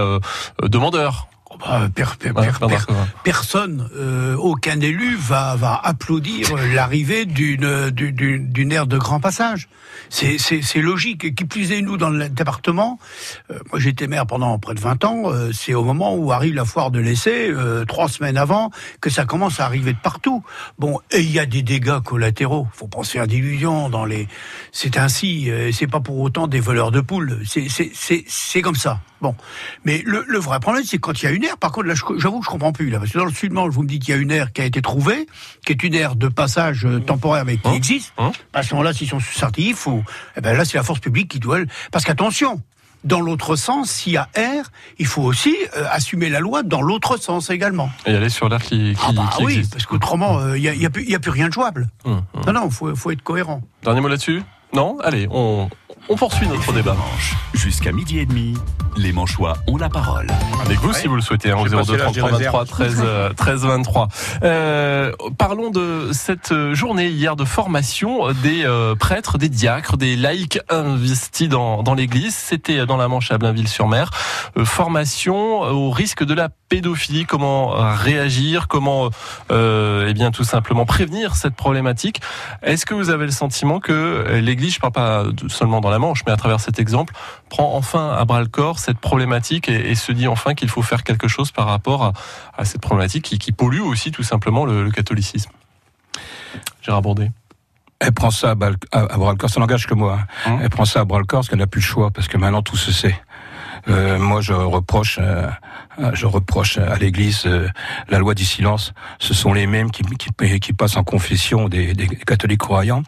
demandeurs. 0.63 1.27
Bah, 1.59 1.89
per- 1.93 2.15
per- 2.17 2.31
Ouais, 2.35 2.47
per- 2.47 2.59
Bernard 2.59 2.69
per- 2.69 2.85
Covin. 2.87 3.07
personne, 3.23 3.89
euh, 3.95 4.35
aucun 4.35 4.79
élu 4.79 5.15
va, 5.17 5.55
va 5.55 5.75
applaudir 5.83 6.55
l'arrivée 6.73 7.25
d'une 7.25 7.89
d'une- 7.91 8.71
aire 8.71 8.87
de 8.87 8.97
grand 8.97 9.19
passage. 9.19 9.67
C'est 10.09 10.37
c'est- 10.37 10.61
c'est 10.61 10.81
logique. 10.81 11.35
Qui 11.35 11.45
plus 11.45 11.71
est, 11.71 11.81
nous, 11.81 11.97
dans 11.97 12.09
le 12.09 12.29
département, 12.29 12.97
euh, 13.51 13.59
moi 13.71 13.79
j'étais 13.79 14.07
maire 14.07 14.25
pendant 14.25 14.57
près 14.59 14.73
de 14.73 14.79
20 14.79 15.03
ans, 15.03 15.23
euh, 15.31 15.51
c'est 15.53 15.73
au 15.73 15.83
moment 15.83 16.15
où 16.15 16.31
arrive 16.31 16.55
la 16.55 16.65
foire 16.65 16.91
de 16.91 16.99
l'essai, 16.99 17.49
euh, 17.49 17.83
trois 17.85 18.07
semaines 18.07 18.37
avant, 18.37 18.71
que 19.01 19.09
ça 19.09 19.25
commence 19.25 19.59
à 19.59 19.65
arriver 19.65 19.93
de 19.93 19.99
partout. 20.01 20.43
Bon, 20.79 20.99
et 21.11 21.19
il 21.21 21.31
y 21.31 21.39
a 21.39 21.45
des 21.45 21.61
dégâts 21.61 21.99
collatéraux. 21.99 22.67
faut 22.73 22.87
penser 22.87 23.19
à 23.19 23.27
d'illusions 23.27 23.89
dans 23.89 24.05
les... 24.05 24.27
C'est 24.71 24.97
ainsi, 24.97 25.49
euh, 25.51 25.71
c'est 25.73 25.87
pas 25.87 25.99
pour 25.99 26.19
autant 26.19 26.47
des 26.47 26.59
voleurs 26.59 26.91
de 26.91 27.01
poules. 27.01 27.39
C'est- 27.45 27.67
C'est 27.69 27.91
c'est- 27.93 28.23
c'est 28.27 28.61
comme 28.61 28.75
ça. 28.75 29.01
Bon, 29.21 29.35
mais 29.83 30.01
le, 30.05 30.23
le 30.27 30.39
vrai 30.39 30.59
problème, 30.59 30.83
c'est 30.85 30.97
quand 30.97 31.21
il 31.21 31.25
y 31.25 31.27
a 31.27 31.31
une 31.31 31.43
aire. 31.43 31.57
Par 31.57 31.71
contre, 31.71 31.87
là, 31.87 31.93
j'avoue 32.17 32.39
que 32.39 32.45
je 32.45 32.49
comprends 32.49 32.71
plus 32.71 32.89
là, 32.89 32.99
parce 32.99 33.11
que 33.11 33.17
dans 33.17 33.25
le 33.25 33.33
sud-manche, 33.33 33.73
vous 33.73 33.83
me 33.83 33.87
dites 33.87 34.03
qu'il 34.03 34.15
y 34.15 34.17
a 34.17 34.21
une 34.21 34.31
aire 34.31 34.53
qui 34.53 34.61
a 34.61 34.65
été 34.65 34.81
trouvée, 34.81 35.27
qui 35.65 35.73
est 35.73 35.83
une 35.83 35.93
aire 35.95 36.15
de 36.15 36.27
passage 36.29 36.85
euh, 36.85 36.99
temporaire, 36.99 37.43
mais 37.45 37.57
qui 37.57 37.67
Hein 37.67 37.73
existe. 37.73 38.13
Hein 38.17 38.31
À 38.53 38.63
ce 38.63 38.73
moment-là, 38.73 38.93
s'ils 38.93 39.09
sont 39.09 39.19
sortis, 39.19 39.69
il 39.69 39.75
faut. 39.75 40.03
Eh 40.37 40.41
ben 40.41 40.55
là, 40.55 40.63
c'est 40.65 40.77
la 40.77 40.83
force 40.83 40.99
publique 40.99 41.29
qui 41.29 41.39
doit. 41.39 41.59
Parce 41.91 42.05
qu'attention. 42.05 42.61
Dans 43.05 43.21
l'autre 43.21 43.55
sens, 43.55 43.89
s'il 43.89 44.11
y 44.11 44.17
a 44.17 44.27
air, 44.33 44.69
il 44.97 45.05
faut 45.05 45.21
aussi 45.21 45.55
euh, 45.77 45.85
assumer 45.89 46.27
la 46.29 46.41
loi 46.41 46.63
dans 46.63 46.81
l'autre 46.81 47.15
sens 47.15 47.49
également. 47.49 47.89
Et 48.05 48.13
aller 48.13 48.27
sur 48.27 48.49
l'air 48.49 48.61
qui, 48.61 48.93
qui, 48.93 48.99
Ah 49.07 49.13
bah 49.13 49.29
qui 49.37 49.45
oui, 49.45 49.53
existe. 49.53 49.71
parce 49.71 49.85
qu'autrement, 49.85 50.37
euh, 50.39 50.57
il 50.57 50.63
n'y 50.63 50.67
a, 50.67 50.73
il 50.73 50.81
y 50.81 50.85
a 50.85 50.89
plus- 50.89 51.15
a 51.15 51.31
rien 51.31 51.47
de 51.47 51.53
jouable. 51.53 51.87
Hum, 52.03 52.21
hum. 52.33 52.41
Non, 52.45 52.51
non, 52.51 52.65
il 52.65 52.71
faut, 52.73 52.93
faut 52.97 53.11
être 53.11 53.21
cohérent. 53.21 53.61
Dernier 53.85 54.01
mot 54.01 54.09
là-dessus? 54.09 54.41
Non? 54.73 54.97
Allez, 55.01 55.29
on, 55.31 55.69
on 56.09 56.15
poursuit 56.15 56.47
notre 56.47 56.73
débat. 56.73 56.97
Jusqu'à 57.53 57.91
midi 57.91 58.19
et 58.19 58.25
demi, 58.25 58.55
Les 58.97 59.11
Manchois 59.11 59.57
ont 59.67 59.77
la 59.77 59.89
parole. 59.89 60.27
Avec 60.65 60.79
vous, 60.79 60.91
si 60.91 61.07
vous 61.07 61.15
le 61.15 61.21
souhaitez, 61.21 61.51
hein, 61.51 61.57
passé 61.63 61.69
02 61.69 61.97
l'âge 61.97 62.11
des 62.13 62.19
33 62.19 62.31
23 62.31 62.59
réserves. 62.59 62.67
13, 62.67 63.03
euh, 63.05 63.33
13 63.33 63.65
23. 63.65 64.07
Euh, 64.43 65.11
parlons 65.37 65.69
de 65.69 66.09
cette 66.11 66.53
journée 66.73 67.09
hier 67.09 67.35
de 67.35 67.45
formation 67.45 68.31
des 68.43 68.65
euh, 68.65 68.95
prêtres, 68.95 69.37
des 69.37 69.49
diacres, 69.49 69.97
des 69.97 70.15
laïcs 70.15 70.59
investis 70.69 71.47
dans, 71.47 71.83
dans 71.83 71.93
l'église. 71.93 72.35
C'était 72.35 72.85
dans 72.85 72.97
la 72.97 73.07
Manche 73.07 73.31
à 73.31 73.37
Blainville-sur-Mer. 73.37 74.09
Euh, 74.57 74.65
formation 74.65 75.61
au 75.61 75.91
risque 75.91 76.23
de 76.23 76.33
la 76.33 76.49
pédophilie, 76.69 77.25
comment 77.25 77.69
réagir, 77.69 78.67
comment 78.67 79.09
euh, 79.51 80.07
eh 80.07 80.13
bien 80.13 80.31
tout 80.31 80.43
simplement 80.43 80.85
prévenir 80.85 81.35
cette 81.35 81.55
problématique? 81.55 82.21
Est-ce 82.63 82.85
que 82.85 82.93
vous 82.93 83.09
avez 83.09 83.25
le 83.25 83.31
sentiment 83.31 83.79
que 83.79 84.39
l'Église, 84.41 84.75
je 84.75 84.79
parle 84.79 84.93
pas 84.93 85.23
seulement 85.47 85.81
dans 85.81 85.89
la 85.89 85.98
Manche, 85.99 86.23
mais 86.25 86.31
à 86.31 86.37
travers 86.37 86.59
cet 86.59 86.79
exemple, 86.79 87.13
prend 87.49 87.75
enfin 87.75 88.09
à 88.17 88.25
bras 88.25 88.39
le 88.41 88.47
corps 88.47 88.79
cette 88.79 88.97
problématique 88.97 89.69
et, 89.69 89.91
et 89.91 89.95
se 89.95 90.11
dit 90.11 90.27
enfin 90.27 90.55
qu'il 90.55 90.69
faut 90.69 90.81
faire 90.81 91.03
quelque 91.03 91.27
chose 91.27 91.51
par 91.51 91.67
rapport 91.67 92.03
à, 92.03 92.13
à 92.57 92.65
cette 92.65 92.81
problématique 92.81 93.25
qui, 93.25 93.37
qui 93.37 93.51
pollue 93.51 93.81
aussi 93.81 94.11
tout 94.11 94.23
simplement 94.23 94.65
le, 94.65 94.83
le 94.83 94.91
catholicisme 94.91 95.51
Gérard 96.81 97.01
Bourdet. 97.01 97.31
Elle 97.99 98.13
prend 98.13 98.31
ça 98.31 98.51
à, 98.51 98.55
bras 98.55 98.69
le 98.71 99.35
corps, 99.35 99.49
ça 99.49 99.59
n'engage 99.59 99.85
que 99.85 99.93
moi. 99.93 100.19
hein. 100.45 100.51
Hum. 100.53 100.59
Elle 100.63 100.69
prend 100.69 100.85
ça 100.85 101.01
à 101.01 101.05
bras 101.05 101.19
le 101.19 101.25
corps 101.25 101.39
parce 101.41 101.49
qu'elle 101.49 101.59
n'a 101.59 101.67
plus 101.67 101.81
le 101.81 101.85
choix, 101.85 102.11
parce 102.11 102.27
que 102.29 102.37
maintenant 102.37 102.61
tout 102.63 102.77
se 102.77 102.91
sait. 102.91 103.19
Euh, 103.87 104.19
moi, 104.19 104.41
je 104.41 104.53
reproche, 104.53 105.19
euh, 105.21 105.49
je 106.13 106.25
reproche 106.25 106.77
à 106.77 106.97
l'Église 106.97 107.43
euh, 107.45 107.67
la 108.09 108.19
loi 108.19 108.35
du 108.35 108.45
silence. 108.45 108.93
Ce 109.19 109.33
sont 109.33 109.53
les 109.53 109.67
mêmes 109.67 109.89
qui, 109.91 110.03
qui, 110.03 110.59
qui 110.59 110.73
passent 110.73 110.97
en 110.97 111.03
confession 111.03 111.69
des, 111.69 111.93
des 111.93 112.07
catholiques 112.07 112.59
croyants, 112.59 113.03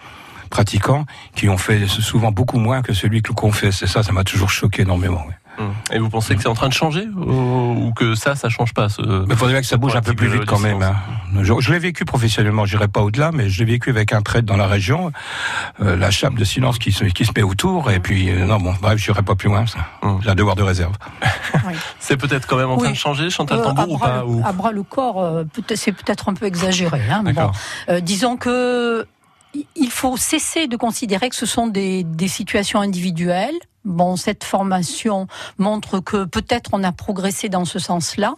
pratiquants, 0.52 1.06
qui 1.36 1.50
ont 1.50 1.58
fait 1.58 1.88
souvent 1.88 2.32
beaucoup 2.32 2.60
moins 2.60 2.84
que 2.84 2.94
celui 2.94 3.24
que 3.24 3.32
confesse. 3.34 3.82
Et 3.82 3.88
ça, 3.88 4.04
ça 4.04 4.12
m'a 4.12 4.24
toujours 4.24 4.52
choqué 4.52 4.84
énormément. 4.84 5.26
ouais. 5.28 5.34
Hum. 5.60 5.74
Et 5.92 6.00
vous 6.00 6.10
pensez 6.10 6.34
que 6.34 6.42
c'est 6.42 6.48
en 6.48 6.54
train 6.54 6.70
de 6.70 6.74
changer 6.74 7.06
ou, 7.10 7.92
que 7.94 8.16
ça, 8.16 8.36
ça 8.36 8.48
change 8.48 8.74
pas 8.74 8.88
ce, 8.88 9.02
Mais 9.02 9.34
il 9.34 9.36
faudrait 9.36 9.56
bien 9.56 9.62
que 9.62 9.68
ça 9.68 9.76
bouge 9.76 9.94
un 9.98 10.02
peu 10.02 10.14
plus 10.14 10.30
vite 10.30 10.46
quand 10.46 10.60
même. 10.60 10.82
hein. 10.82 10.96
Je, 11.42 11.54
je 11.60 11.74
l'ai 11.74 11.78
vécu 11.80 12.06
professionnellement, 12.06 12.66
j'irai 12.66 12.88
pas 12.88 13.02
au-delà, 13.02 13.32
mais 13.34 13.50
je 13.50 13.60
l'ai 13.60 13.70
vécu 13.74 13.90
avec 13.90 14.14
un 14.14 14.22
prêtre 14.22 14.46
dans 14.46 14.56
la 14.56 14.66
région, 14.68 15.12
euh, 15.82 15.98
la 15.98 16.10
chape 16.10 16.36
de 16.36 16.46
silence 16.46 16.80
qui 16.80 16.94
se, 16.94 17.04
qui 17.04 17.26
se 17.26 17.32
met 17.36 17.44
autour, 17.44 17.92
et 17.92 18.00
puis 18.00 18.30
euh, 18.30 18.46
non 18.46 18.60
bon, 18.60 18.74
bref, 18.82 18.98
j'irai 18.98 19.24
pas 19.24 19.36
plus 19.36 19.50
loin. 19.50 19.66
ça. 19.68 19.80
Hum. 20.02 20.20
J'ai 20.24 20.30
un 20.30 20.36
devoir 20.36 20.56
de 20.56 20.64
réserve. 20.64 20.94
C'est 22.00 22.18
peut-être 22.18 22.48
quand 22.48 22.58
même 22.58 22.70
en 22.70 22.78
train 22.78 22.88
Oui. 22.88 22.94
de 22.94 22.98
changer, 22.98 23.30
Chantal 23.30 23.60
Euh, 23.60 23.64
Tambour 23.64 23.84
à, 23.84 23.88
ou 23.88 23.98
bras 23.98 24.08
pas 24.10 24.18
le, 24.22 24.26
ou... 24.28 24.44
à 24.46 24.52
bras 24.54 24.72
le 24.72 24.84
corps, 24.84 25.22
euh, 25.22 25.44
peut-être- 25.44 25.78
c'est 25.78 25.92
peut-être 25.92 26.30
un 26.30 26.34
peu 26.34 26.46
exagéré. 26.46 27.02
Hein, 27.12 27.22
mais 27.26 27.34
bon, 27.34 27.42
D'accord. 27.42 27.56
Euh, 27.90 28.00
disons 28.00 28.38
que 28.38 29.06
il 29.76 29.90
faut 29.90 30.18
cesser 30.18 30.68
de 30.68 30.78
considérer 30.78 31.30
que 31.30 31.36
ce 31.36 31.46
sont 31.46 31.68
des, 31.68 32.06
situations 32.28 32.80
individuelles. 32.80 33.58
Bon, 33.84 34.16
cette 34.16 34.44
formation 34.44 35.26
montre 35.58 36.00
que 36.00 36.26
peut-être 36.26 36.70
on 36.74 36.84
a 36.84 36.92
progressé 36.92 37.50
dans 37.50 37.66
ce 37.66 37.80
sens-là. 37.80 38.36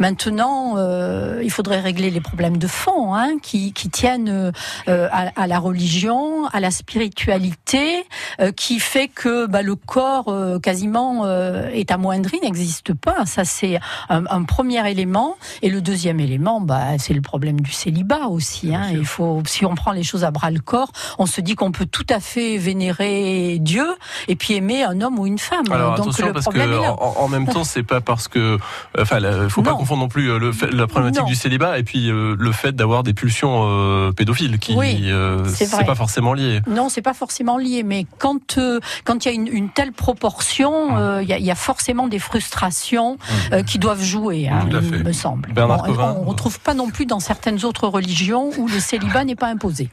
Maintenant, 0.00 0.74
euh, 0.78 1.40
il 1.44 1.50
faudrait 1.52 1.78
régler 1.78 2.10
les 2.10 2.20
problèmes 2.20 2.56
de 2.56 2.66
fond 2.66 3.14
hein, 3.14 3.38
qui, 3.40 3.72
qui 3.72 3.88
tiennent 3.88 4.52
euh, 4.88 5.08
à, 5.12 5.30
à 5.40 5.46
la 5.46 5.60
religion, 5.60 6.46
à 6.48 6.58
la 6.58 6.72
spiritualité, 6.72 8.04
euh, 8.40 8.50
qui 8.50 8.80
fait 8.80 9.06
que 9.06 9.46
bah, 9.46 9.62
le 9.62 9.76
corps 9.76 10.34
quasiment 10.60 11.28
est 11.72 11.90
amoindri, 11.92 12.38
n'existe 12.42 12.92
pas. 12.94 13.26
Ça, 13.26 13.44
c'est 13.44 13.78
un, 14.08 14.24
un 14.26 14.42
premier 14.42 14.88
élément. 14.90 15.36
Et 15.62 15.70
le 15.70 15.80
deuxième 15.80 16.18
élément, 16.18 16.60
bah, 16.60 16.98
c'est 16.98 17.14
le 17.14 17.20
problème 17.20 17.60
du 17.60 17.70
célibat 17.70 18.26
aussi. 18.26 18.74
Hein. 18.74 18.88
Il 18.90 19.06
faut, 19.06 19.40
si 19.46 19.64
on 19.64 19.76
prend 19.76 19.92
les 19.92 20.02
choses 20.02 20.24
à 20.24 20.32
bras 20.32 20.50
le 20.50 20.60
corps, 20.60 20.90
on 21.18 21.26
se 21.26 21.40
dit 21.40 21.54
qu'on 21.54 21.70
peut 21.70 21.86
tout 21.86 22.06
à 22.08 22.18
fait 22.18 22.56
vénérer 22.56 23.58
Dieu 23.60 23.86
et 24.26 24.34
puis 24.34 24.54
aimer 24.54 24.79
un 24.82 25.00
homme 25.00 25.18
ou 25.18 25.26
une 25.26 25.38
femme. 25.38 25.64
Alors 25.70 25.94
Donc 25.94 26.00
attention 26.08 26.26
le 26.28 26.32
parce 26.32 26.46
que 26.46 26.88
en, 26.88 26.94
en 27.18 27.28
même 27.28 27.46
temps 27.46 27.64
c'est 27.64 27.82
pas 27.82 28.00
parce 28.00 28.28
que 28.28 28.58
enfin 28.98 29.18
il 29.20 29.50
faut 29.50 29.62
pas 29.62 29.74
confondre 29.74 30.02
non 30.02 30.08
plus 30.08 30.30
euh, 30.30 30.38
le 30.38 30.50
la 30.72 30.86
problématique 30.86 31.22
Non. 31.22 31.26
du 31.28 31.34
célibat 31.34 31.78
et 31.78 31.82
puis 31.82 32.10
euh, 32.10 32.36
le 32.38 32.52
fait 32.52 32.72
d'avoir 32.72 33.02
des 33.02 33.14
pulsions 33.14 33.64
euh, 33.66 34.12
pédophiles 34.12 34.58
qui 34.58 34.74
Oui, 34.74 35.04
euh, 35.06 35.44
c'est 35.46 35.68
pas 35.86 35.94
forcément 35.94 36.34
lié. 36.34 36.60
Non, 36.68 36.88
c'est 36.88 37.02
pas 37.02 37.14
forcément 37.14 37.56
lié, 37.58 37.82
mais 37.82 38.06
quand 38.18 38.58
quand 39.04 39.24
il 39.24 39.28
y 39.28 39.30
a 39.30 39.34
une, 39.34 39.48
une 39.48 39.68
telle 39.70 39.92
proportion, 39.92 40.96
euh, 40.98 41.22
il 41.22 41.28
y, 41.28 41.32
a, 41.32 41.38
il 41.38 41.44
y 41.44 41.50
a 41.50 41.54
forcément 41.54 42.08
des 42.08 42.18
frustrations 42.18 43.18
euh, 43.52 43.62
qui 43.62 43.78
doivent 43.78 44.02
jouer, 44.02 44.48
hein, 44.48 44.66
il 44.70 45.04
me 45.04 45.12
semble. 45.12 45.48
Bernard 45.52 45.78
Bon, 45.78 45.84
Covin. 45.84 46.16
on 46.20 46.24
retrouve 46.24 46.60
pas 46.60 46.74
non 46.74 46.90
plus 46.90 47.06
dans 47.06 47.20
certaines 47.20 47.64
autres 47.64 47.86
religions 47.88 48.50
où 48.58 48.66
le 48.68 48.80
célibat 48.80 49.24
n'est 49.24 49.36
pas 49.36 49.48
imposé. 49.48 49.88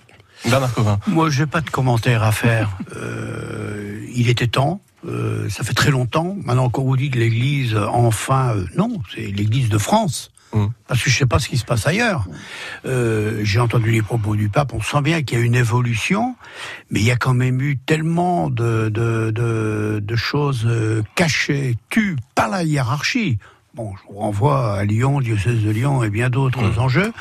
Covin. 0.73 0.99
Moi, 1.07 1.29
j'ai 1.29 1.45
pas 1.45 1.61
de 1.61 1.69
commentaire 1.69 2.23
à 2.23 2.31
faire. 2.31 2.69
Euh, 2.95 4.05
il 4.15 4.29
était 4.29 4.47
temps. 4.47 4.81
euh, 5.07 5.47
ça 5.49 5.63
fait 5.63 5.73
très 5.73 5.91
longtemps. 5.91 6.35
Maintenant 6.43 6.69
qu'on 6.69 6.83
vous 6.83 6.97
dit 6.97 7.09
que 7.11 7.19
l'Église, 7.19 7.75
enfin, 7.75 8.55
euh, 8.55 8.65
non, 8.75 9.01
c'est 9.13 9.21
l'Église 9.27 9.69
de 9.69 9.77
France. 9.77 10.31
Mm. 10.53 10.65
Parce 10.87 11.03
que 11.03 11.09
je 11.09 11.17
sais 11.17 11.25
pas 11.27 11.37
ce 11.39 11.47
qui 11.49 11.57
se 11.57 11.65
passe 11.65 11.85
ailleurs. 11.85 12.25
J'ai 12.85 13.59
entendu 13.59 13.91
les 13.91 14.01
propos 14.01 14.35
du 14.35 14.49
pape. 14.49 14.73
On 14.73 14.81
sent 14.81 15.01
bien 15.01 15.21
qu'il 15.21 15.37
y 15.37 15.41
a 15.41 15.43
une 15.43 15.55
évolution, 15.55 16.35
mais 16.89 16.99
il 17.01 17.05
y 17.05 17.11
a 17.11 17.17
quand 17.17 17.33
même 17.35 17.61
eu 17.61 17.77
tellement 17.77 18.49
de, 18.49 18.89
de, 18.89 19.31
de, 19.31 19.99
de 20.03 20.15
choses 20.15 20.67
cachées, 21.15 21.75
tues 21.89 22.15
par 22.33 22.49
la 22.49 22.63
hiérarchie. 22.63 23.37
Bon, 23.75 23.93
je 23.95 24.11
vous 24.13 24.19
renvoie 24.19 24.73
à 24.73 24.85
Lyon, 24.85 25.19
diocèse 25.21 25.61
de 25.61 25.69
Lyon 25.69 26.03
et 26.03 26.09
bien 26.09 26.29
d'autres 26.31 26.79
enjeux. 26.79 27.13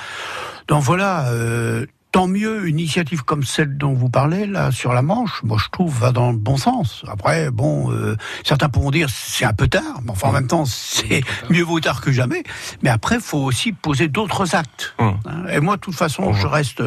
Donc 0.69 0.83
voilà, 0.83 1.29
euh, 1.29 1.85
tant 2.17 2.29
mieux 2.29 2.67
une 2.67 2.79
initiative 2.79 3.25
comme 3.25 3.43
celle 3.43 3.77
dont 3.77 3.93
vous 3.93 4.09
parlez 4.09 4.47
là 4.47 4.71
sur 4.73 4.95
la 4.95 5.03
Manche. 5.03 5.43
Moi, 5.43 5.59
je 5.63 5.69
trouve 5.69 5.99
va 5.99 6.13
dans 6.13 6.33
le 6.33 6.39
bon 6.39 6.57
sens. 6.57 7.05
Après, 7.09 7.51
bon, 7.51 7.93
euh, 7.93 8.17
certains 8.43 8.71
pourront 8.71 8.91
dire 8.91 9.11
c'est 9.11 9.45
un 9.45 9.53
peu 9.53 9.69
tard, 9.69 10.01
mais 10.03 10.13
enfin 10.13 10.29
en 10.29 10.33
même 10.33 10.47
temps 10.47 10.65
c'est 10.65 11.21
mieux 11.51 11.63
vaut 11.63 11.79
tard 11.79 12.01
que 12.01 12.13
jamais. 12.13 12.43
Mais 12.83 12.89
après, 12.89 13.21
faut 13.21 13.41
aussi 13.41 13.73
poser 13.73 14.09
d'autres 14.09 14.55
actes. 14.55 14.95
Hum. 14.99 15.19
Hein. 15.27 15.43
Et 15.53 15.61
moi, 15.61 15.77
de 15.77 15.83
toute 15.83 15.95
façon, 15.95 16.33
je 16.33 16.47
reste, 16.47 16.83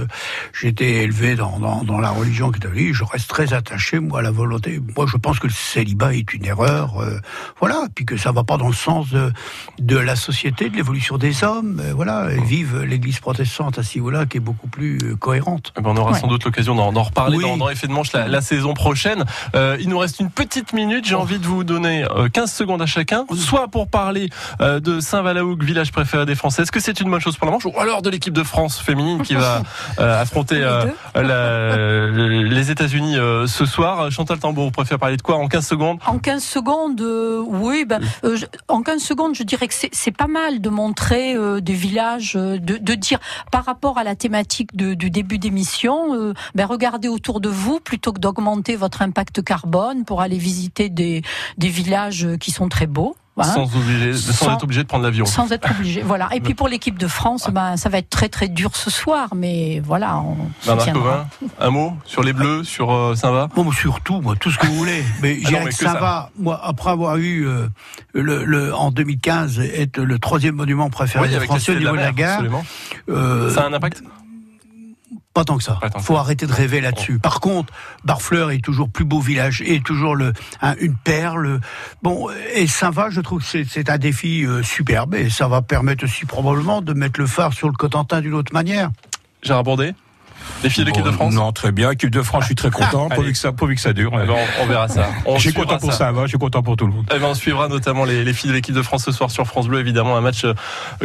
j'ai 0.52 0.70
été 0.70 1.04
élevé 1.04 1.36
dans, 1.36 1.60
dans, 1.60 1.84
dans 1.84 2.00
la 2.00 2.10
religion 2.10 2.50
catholique, 2.50 2.96
je 2.96 3.04
reste 3.04 3.30
très 3.30 3.54
attaché, 3.54 4.00
moi, 4.00 4.22
à 4.22 4.24
la 4.24 4.32
volonté. 4.32 4.82
Moi, 4.96 5.06
je 5.08 5.18
pense 5.18 5.38
que 5.38 5.46
le 5.46 5.54
célibat 5.54 6.16
est 6.16 6.34
une 6.34 6.46
erreur, 6.46 7.04
euh, 7.04 7.20
voilà, 7.60 7.86
puis 7.94 8.04
que 8.04 8.18
ça 8.18 8.32
va 8.32 8.44
pas 8.44 8.58
dans 8.58 8.70
le 8.70 8.74
sens 8.74 9.12
de, 9.12 9.32
de 9.78 9.98
la 9.98 10.16
société, 10.16 10.72
de 10.72 10.76
l'évolution 10.76 11.20
des 11.20 11.44
hommes, 11.44 11.80
euh, 11.82 11.94
voilà. 11.94 12.32
Et 12.34 12.42
vive 12.42 12.82
l'Église 12.82 13.20
protestante 13.20 13.78
à 13.78 13.84
ce 13.84 14.00
niveau-là, 14.00 14.26
qui 14.26 14.38
est 14.38 14.42
beaucoup 14.42 14.68
plus 14.68 15.18
cohérente. 15.20 15.74
Eh 15.78 15.82
ben, 15.82 15.92
on 15.92 15.98
aura 15.98 16.12
Ouais. 16.14 16.20
sans 16.20 16.28
doute 16.28 16.44
l'occasion 16.46 16.74
d'en 16.76 17.04
reparler 17.04 17.38
Oui. 17.38 17.44
dans, 17.44 17.58
dans 17.58 17.70
Effet 17.70 17.88
de 17.88 17.92
Manche 17.92 18.12
la, 18.14 18.28
la 18.28 18.42
saison 18.42 18.74
prochaine. 18.74 19.26
Euh, 19.56 19.78
il 19.80 19.90
nous 19.90 19.98
reste 20.00 20.20
une 20.20 20.32
petite 20.32 20.74
minute. 20.74 21.06
J'ai 21.06 21.16
envie 21.16 21.38
de 21.40 21.46
vous 21.46 21.64
donner 21.64 22.06
euh, 22.06 22.30
15 22.30 22.52
secondes 22.52 22.82
à 22.82 22.86
chacun, 22.86 23.26
soit 23.36 23.68
pour 23.68 23.88
parler 23.88 24.30
euh, 24.62 24.80
de 24.80 25.00
Saint-Valaouc, 25.00 25.62
village 25.64 25.92
préféré 25.92 26.26
des 26.26 26.36
Français. 26.36 26.64
Est-ce 26.64 26.72
que 26.72 26.80
c'est 26.80 27.00
une 27.02 27.10
bonne 27.12 27.20
chose 27.20 27.38
pour 27.38 27.46
la 27.46 27.52
Manche 27.52 27.66
ou 27.66 27.74
alors 27.80 28.02
de 28.02 28.10
l'équipe 28.10 28.34
de 28.34 28.44
France 28.44 28.80
féminine 28.80 29.22
qui 29.22 29.36
va 29.36 29.62
euh, 30.00 30.22
affronter 30.22 30.62
euh, 30.64 30.86
la- 31.16 32.08
les 32.44 32.72
États-Unis 32.72 33.18
euh, 33.18 33.48
ce 33.48 33.66
soir? 33.66 34.10
Chantal 34.12 34.40
Tambour, 34.40 34.66
vous 34.66 34.72
préférez 34.72 34.98
parler 34.98 35.18
de 35.18 35.22
quoi 35.22 35.36
en 35.36 35.48
15 35.48 35.68
secondes? 35.68 36.00
En 36.06 36.18
15 36.20 36.44
secondes, 36.44 37.02
euh, 37.02 37.42
oui, 37.46 37.86
ben, 37.86 38.00
euh, 38.24 38.36
je- 38.36 38.46
en 38.68 38.82
15 38.82 39.02
secondes, 39.02 39.36
je 39.36 39.44
dirais 39.44 39.68
que 39.68 39.74
c'est- 39.74 39.90
pas 40.18 40.28
mal 40.28 40.60
de 40.60 40.70
montrer 40.70 41.36
euh, 41.36 41.62
des 41.62 41.74
villages, 41.74 42.34
euh, 42.36 42.58
de, 42.58 42.78
de 42.78 42.94
dire 42.96 43.20
par 43.52 43.64
rapport 43.66 43.98
à 44.00 44.04
la 44.04 44.16
thématique 44.16 44.76
de- 44.76 44.94
du 44.96 45.09
début 45.10 45.38
d'émission, 45.40 46.14
euh, 46.16 46.34
ben, 46.56 46.66
regardez 46.66 47.08
autour 47.08 47.40
de 47.42 47.50
vous 47.50 47.80
plutôt 47.80 48.14
que 48.14 48.20
d'augmenter 48.20 48.76
votre 48.76 49.02
impact 49.02 49.44
carbone 49.44 50.06
pour 50.06 50.22
aller 50.22 50.38
visiter 50.38 50.90
des, 50.90 51.22
des 51.58 51.70
villages 51.70 52.28
qui 52.40 52.52
sont 52.52 52.70
très 52.70 52.88
beaux. 52.88 53.16
hein. 53.38 53.44
sans, 53.44 53.64
obliger- 53.78 54.14
sans 54.14 54.34
Sans- 54.34 54.54
être 54.56 54.64
obligé 54.66 54.84
de 54.84 54.88
prendre 54.88 55.06
l'avion. 55.06 55.26
Sans 55.26 55.50
être 55.54 55.72
obligé, 55.72 56.02
voilà. 56.02 56.28
Et 56.34 56.42
puis 56.42 56.54
pour 56.60 56.68
l'équipe 56.68 56.98
de 57.00 57.08
France, 57.08 57.50
ben, 57.52 57.78
ça 57.78 57.88
va 57.88 58.00
être 58.00 58.10
très 58.10 58.28
très 58.28 58.50
dur 58.50 58.76
ce 58.76 58.90
soir, 58.90 59.30
mais 59.36 59.80
voilà, 59.86 60.18
on 60.20 60.36
Bernard. 60.66 60.92
Covin, 60.94 61.28
un 61.60 61.70
mot 61.70 61.94
sur 62.04 62.22
les 62.22 62.34
Bleus, 62.34 62.64
sur 62.66 62.92
euh, 62.92 63.16
Saint-Va 63.16 63.48
Bon, 63.56 63.72
surtout, 63.72 64.20
moi, 64.20 64.36
tout 64.38 64.52
ce 64.52 64.58
que 64.58 64.68
vous 64.68 64.76
voulez. 64.76 65.04
Mais 65.22 65.38
Ah 65.38 65.40
je 65.40 65.44
non, 65.44 65.50
dirais 65.52 65.64
mais 65.66 65.72
que 65.72 65.78
que 65.78 65.84
ça, 65.86 65.94
ça. 65.94 66.00
va, 66.00 66.32
moi, 66.38 66.60
après 66.64 66.90
avoir 66.92 67.16
eu, 67.18 67.48
euh, 67.48 67.68
le, 68.14 68.44
le, 68.44 68.76
en 68.76 68.92
2015, 68.92 69.60
être 69.62 70.00
le 70.02 70.20
troisième 70.20 70.56
monument 70.56 70.90
préféré 70.90 71.26
Oui, 71.28 71.34
des 71.34 71.40
Français 71.46 71.72
au 71.72 71.76
Cité 71.76 71.80
de 71.80 71.86
la 71.86 71.92
niveau 71.92 71.96
de 71.96 72.02
la 72.02 72.12
Mer, 72.12 72.42
gare. 72.42 72.62
euh, 73.10 73.54
Ça 73.54 73.62
a 73.64 73.68
un 73.68 73.74
impact? 73.74 74.04
Pas 75.40 75.46
tant 75.46 75.58
que 75.58 75.64
ça. 75.64 75.78
Tant 75.82 75.88
que 76.00 76.04
Faut 76.04 76.16
ça. 76.16 76.20
arrêter 76.20 76.48
de 76.48 76.52
rêver 76.52 76.82
là-dessus. 76.82 77.18
Par 77.18 77.40
contre, 77.40 77.72
Barfleur 78.04 78.52
est 78.52 78.60
toujours 78.62 78.90
plus 78.90 79.06
beau 79.06 79.22
village, 79.22 79.62
est 79.62 79.82
toujours 79.86 80.14
le, 80.14 80.34
un- 80.62 80.76
une 80.82 80.98
perle. 80.98 81.62
Bon, 82.04 82.28
et 82.54 82.68
ça 82.68 82.90
va, 82.90 83.10
je 83.10 83.22
trouve 83.22 83.40
que 83.40 83.46
c'est- 83.48 83.64
c'est 83.64 83.90
un 83.90 83.98
défi 83.98 84.46
euh, 84.46 84.64
superbe 84.64 85.16
et 85.16 85.30
ça 85.30 85.48
va 85.48 85.62
permettre 85.62 86.04
aussi 86.04 86.26
probablement 86.26 86.82
de 86.82 86.92
mettre 86.92 87.22
le 87.22 87.26
phare 87.26 87.54
sur 87.54 87.68
le 87.70 87.74
Cotentin 87.74 88.20
d'une 88.20 88.34
autre 88.34 88.52
manière. 88.52 88.90
Gérard 89.42 89.64
Bourdet 89.64 89.94
Les 90.64 90.70
filles 90.70 90.84
de 90.84 90.90
l'équipe 90.90 91.04
de 91.04 91.10
Bon, 91.10 91.16
France 91.16 91.34
Non, 91.34 91.52
très 91.52 91.72
bien. 91.72 91.92
Équipe 91.92 92.10
de 92.12 92.22
France, 92.22 92.42
je 92.44 92.46
suis 92.48 92.56
très 92.56 92.70
content. 92.70 93.08
Pourvu, 93.10 93.32
que 93.32 93.38
ça, 93.38 93.52
pourvu 93.52 93.76
que 93.76 93.82
ça 93.82 93.94
dure. 93.94 94.12
Eh 94.22 94.28
ben, 94.28 94.34
on, 94.60 94.64
on 94.64 94.68
verra 94.68 94.88
ça. 94.88 95.08
Je 95.36 95.40
suis 95.40 95.54
content 95.54 95.78
pour 95.78 95.92
ça. 95.92 95.98
ça, 96.00 96.12
va, 96.12 96.24
je 96.24 96.28
suis 96.30 96.38
content 96.38 96.62
pour 96.62 96.76
tout 96.76 96.86
le 96.86 96.92
monde. 96.94 97.06
Eh 97.16 97.20
ben, 97.20 97.28
on 97.28 97.34
suivra 97.34 97.68
notamment 97.70 98.04
les, 98.04 98.24
les 98.26 98.34
filles 98.34 98.50
de 98.50 98.56
l'équipe 98.56 98.76
de 98.76 98.82
France 98.82 99.04
ce 99.06 99.12
soir 99.12 99.32
sur 99.32 99.46
France 99.48 99.68
Bleu, 99.68 99.80
évidemment, 99.80 100.18
un 100.18 100.22
match 100.22 100.44
euh, 100.44 100.54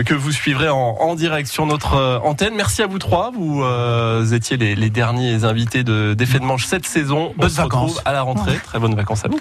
que 0.04 0.14
vous 0.14 0.32
suivrez 0.32 0.68
en, 0.68 0.76
en 0.76 1.14
direct 1.14 1.48
sur 1.48 1.66
notre 1.66 1.94
euh, 1.94 2.18
antenne. 2.24 2.54
Merci 2.56 2.82
à 2.82 2.86
vous 2.86 2.98
trois. 2.98 3.30
Vous 3.34 3.62
euh, 3.62 4.26
étiez 4.32 4.56
les, 4.56 4.74
les 4.74 4.90
derniers 4.90 5.44
invités 5.44 5.84
de 5.84 6.14
d'Effet 6.14 6.38
de 6.40 6.44
Manche 6.44 6.64
cette 6.66 6.86
saison. 6.86 7.32
On 7.36 7.40
Bonnes 7.40 7.50
se 7.50 7.60
retrouve 7.60 7.88
vacances. 7.88 8.02
à 8.04 8.12
la 8.12 8.22
rentrée. 8.22 8.58
Très 8.64 8.78
bonnes 8.78 8.94
vacances 8.96 9.24
à 9.24 9.28
vous. 9.28 9.32